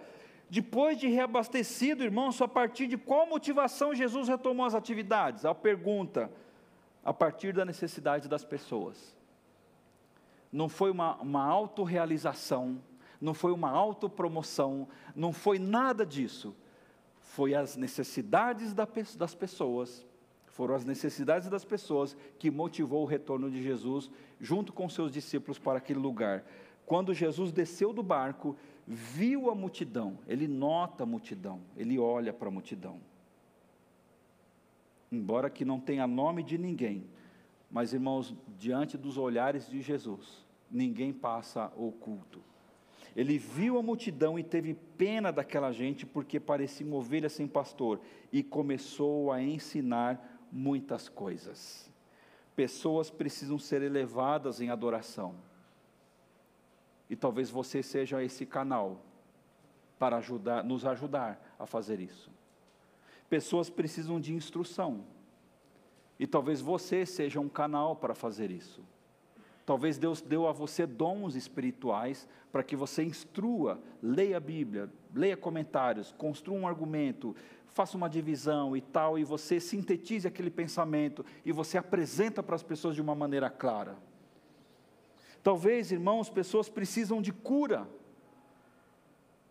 [0.51, 5.45] Depois de reabastecido, irmãos, a partir de qual motivação Jesus retomou as atividades?
[5.45, 6.29] A pergunta,
[7.05, 9.15] a partir da necessidade das pessoas.
[10.53, 12.83] Não foi uma, uma autorrealização,
[13.21, 16.53] não foi uma autopromoção, não foi nada disso.
[17.21, 18.75] Foi as necessidades
[19.17, 20.05] das pessoas,
[20.47, 25.61] foram as necessidades das pessoas que motivou o retorno de Jesus junto com seus discípulos
[25.61, 26.45] para aquele lugar.
[26.85, 28.57] Quando Jesus desceu do barco,
[28.93, 32.99] viu a multidão, ele nota a multidão, ele olha para a multidão.
[35.13, 37.05] Embora que não tenha nome de ninguém,
[37.71, 42.43] mas irmãos, diante dos olhares de Jesus, ninguém passa oculto.
[43.15, 48.01] Ele viu a multidão e teve pena daquela gente, porque parecia ovelha sem pastor,
[48.33, 51.89] e começou a ensinar muitas coisas.
[52.57, 55.37] Pessoas precisam ser elevadas em adoração
[57.11, 59.05] e talvez você seja esse canal
[59.99, 62.31] para ajudar, nos ajudar a fazer isso.
[63.29, 65.05] Pessoas precisam de instrução.
[66.19, 68.83] E talvez você seja um canal para fazer isso.
[69.67, 75.37] Talvez Deus deu a você dons espirituais para que você instrua, leia a Bíblia, leia
[75.37, 77.35] comentários, construa um argumento,
[77.69, 82.63] faça uma divisão e tal, e você sintetize aquele pensamento e você apresenta para as
[82.63, 83.97] pessoas de uma maneira clara.
[85.43, 87.89] Talvez, irmãos, pessoas precisam de cura.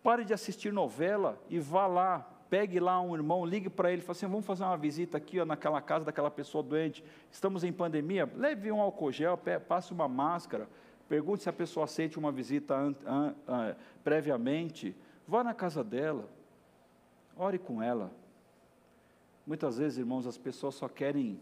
[0.03, 2.19] Pare de assistir novela e vá lá,
[2.49, 5.45] pegue lá um irmão, ligue para ele fale assim: vamos fazer uma visita aqui ó,
[5.45, 7.03] naquela casa daquela pessoa doente.
[7.31, 9.37] Estamos em pandemia, leve um álcool gel,
[9.67, 10.69] passe uma máscara,
[11.07, 14.95] pergunte se a pessoa aceite uma visita an, an, an, previamente.
[15.27, 16.29] Vá na casa dela,
[17.35, 18.11] ore com ela.
[19.45, 21.39] Muitas vezes, irmãos, as pessoas só querem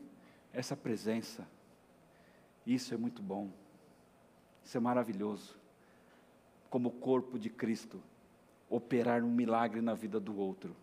[0.53, 1.47] essa presença.
[2.65, 3.49] Isso é muito bom.
[4.67, 5.55] Isso é maravilhoso.
[6.69, 8.03] Como corpo de Cristo,
[8.69, 10.75] operar um milagre na vida do outro.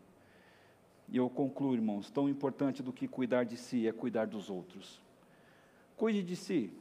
[1.06, 5.02] E eu concluo, irmãos, tão importante do que cuidar de si é cuidar dos outros.
[5.98, 6.72] Cuide de si.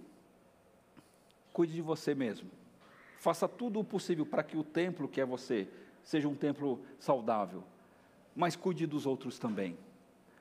[1.51, 2.49] Cuide de você mesmo.
[3.17, 5.67] Faça tudo o possível para que o templo que é você
[6.05, 7.65] seja um templo saudável.
[8.33, 9.77] Mas cuide dos outros também.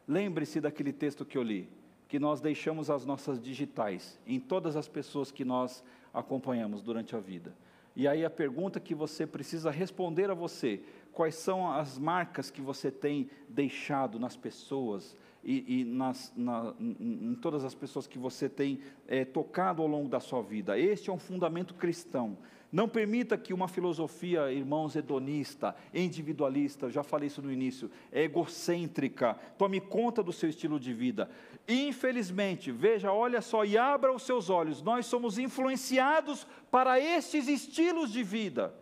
[0.07, 1.69] Lembre-se daquele texto que eu li,
[2.07, 5.83] que nós deixamos as nossas digitais em todas as pessoas que nós
[6.13, 7.55] acompanhamos durante a vida.
[7.95, 10.83] E aí a pergunta que você precisa responder a você:
[11.13, 17.35] quais são as marcas que você tem deixado nas pessoas e, e nas, na, em
[17.41, 20.79] todas as pessoas que você tem é, tocado ao longo da sua vida?
[20.79, 22.39] Este é um fundamento cristão.
[22.73, 29.79] Não permita que uma filosofia, irmãos, hedonista, individualista, já falei isso no início, egocêntrica, tome
[29.79, 31.31] conta do seu estilo de vida.
[31.69, 38.11] Infelizmente, veja, olha só e abra os seus olhos, nós somos influenciados para estes estilos
[38.11, 38.75] de vida.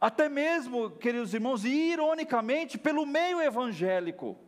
[0.00, 4.38] Até mesmo, queridos irmãos, e ironicamente, pelo meio evangélico.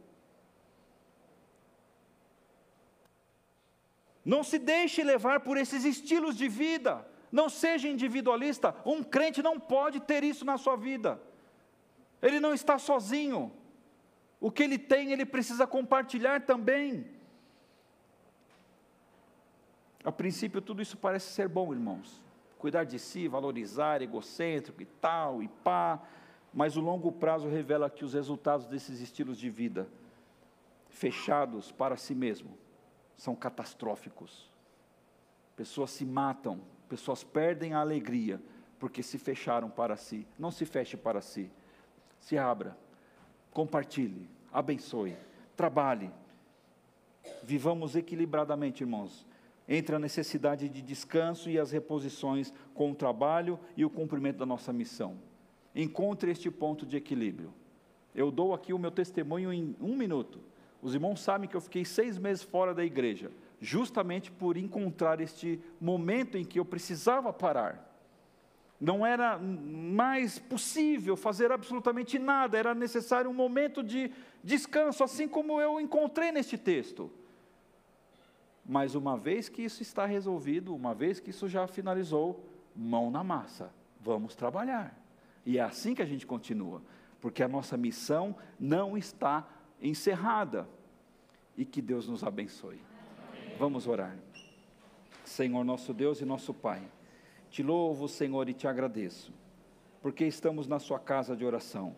[4.24, 7.04] Não se deixe levar por esses estilos de vida.
[7.30, 8.74] Não seja individualista.
[8.84, 11.20] Um crente não pode ter isso na sua vida.
[12.22, 13.52] Ele não está sozinho.
[14.40, 17.06] O que ele tem, ele precisa compartilhar também.
[20.04, 22.22] A princípio, tudo isso parece ser bom, irmãos.
[22.58, 26.00] Cuidar de si, valorizar, egocêntrico e tal, e pá.
[26.52, 29.88] Mas o longo prazo revela que os resultados desses estilos de vida,
[30.88, 32.56] fechados para si mesmo,
[33.16, 34.50] são catastróficos.
[35.54, 38.40] Pessoas se matam Pessoas perdem a alegria
[38.78, 40.26] porque se fecharam para si.
[40.38, 41.50] Não se feche para si.
[42.18, 42.76] Se abra,
[43.52, 45.16] compartilhe, abençoe,
[45.56, 46.10] trabalhe.
[47.42, 49.26] Vivamos equilibradamente, irmãos,
[49.68, 54.46] entre a necessidade de descanso e as reposições com o trabalho e o cumprimento da
[54.46, 55.16] nossa missão.
[55.74, 57.52] encontre este ponto de equilíbrio.
[58.14, 60.40] Eu dou aqui o meu testemunho em um minuto.
[60.82, 63.30] Os irmãos sabem que eu fiquei seis meses fora da igreja,
[63.60, 67.86] justamente por encontrar este momento em que eu precisava parar.
[68.80, 75.60] Não era mais possível fazer absolutamente nada, era necessário um momento de descanso, assim como
[75.60, 77.10] eu encontrei neste texto.
[78.64, 82.44] Mas uma vez que isso está resolvido, uma vez que isso já finalizou,
[82.76, 84.96] mão na massa, vamos trabalhar.
[85.44, 86.82] E é assim que a gente continua,
[87.20, 89.48] porque a nossa missão não está
[89.82, 90.68] encerrada.
[91.56, 92.80] E que Deus nos abençoe.
[93.58, 94.16] Vamos orar.
[95.24, 96.80] Senhor nosso Deus e nosso Pai,
[97.50, 99.32] te louvo, Senhor, e te agradeço,
[100.00, 101.96] porque estamos na Sua casa de oração.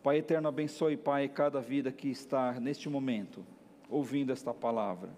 [0.00, 3.44] Pai eterno, abençoe, Pai, cada vida que está neste momento
[3.88, 5.10] ouvindo esta palavra.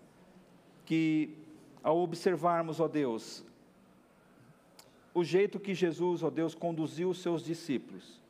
[0.87, 1.37] Que
[1.83, 3.45] ao observarmos, ó Deus,
[5.13, 8.23] o jeito que Jesus, ó Deus, conduziu os seus discípulos,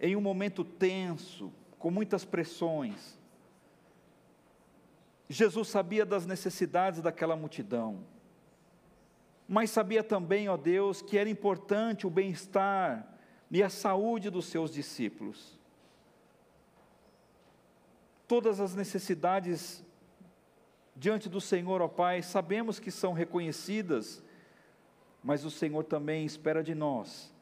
[0.00, 3.16] em um momento tenso, com muitas pressões,
[5.28, 8.04] Jesus sabia das necessidades daquela multidão,
[9.48, 13.06] mas sabia também, ó Deus, que era importante o bem-estar
[13.50, 15.58] e a saúde dos seus discípulos.
[18.26, 19.84] Todas as necessidades
[20.96, 24.22] diante do Senhor, ó Pai, sabemos que são reconhecidas,
[25.22, 27.32] mas o Senhor também espera de nós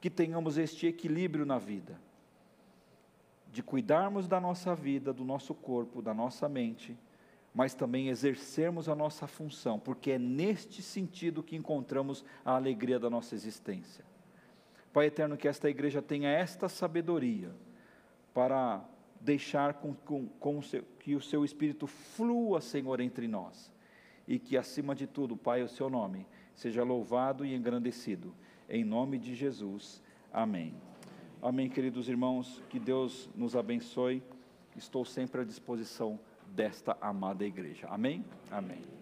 [0.00, 2.00] que tenhamos este equilíbrio na vida,
[3.50, 6.96] de cuidarmos da nossa vida, do nosso corpo, da nossa mente
[7.54, 13.10] mas também exercermos a nossa função, porque é neste sentido que encontramos a alegria da
[13.10, 14.04] nossa existência.
[14.92, 17.54] Pai eterno, que esta igreja tenha esta sabedoria
[18.32, 18.84] para
[19.20, 23.72] deixar com, com, com o seu, que o seu Espírito flua, Senhor, entre nós.
[24.26, 28.34] E que, acima de tudo, Pai, o seu nome seja louvado e engrandecido.
[28.68, 30.02] Em nome de Jesus.
[30.32, 30.74] Amém.
[31.40, 32.62] Amém, queridos irmãos.
[32.68, 34.22] Que Deus nos abençoe.
[34.76, 36.20] Estou sempre à disposição
[36.58, 37.86] desta amada igreja.
[37.88, 38.24] Amém?
[38.50, 38.97] Amém.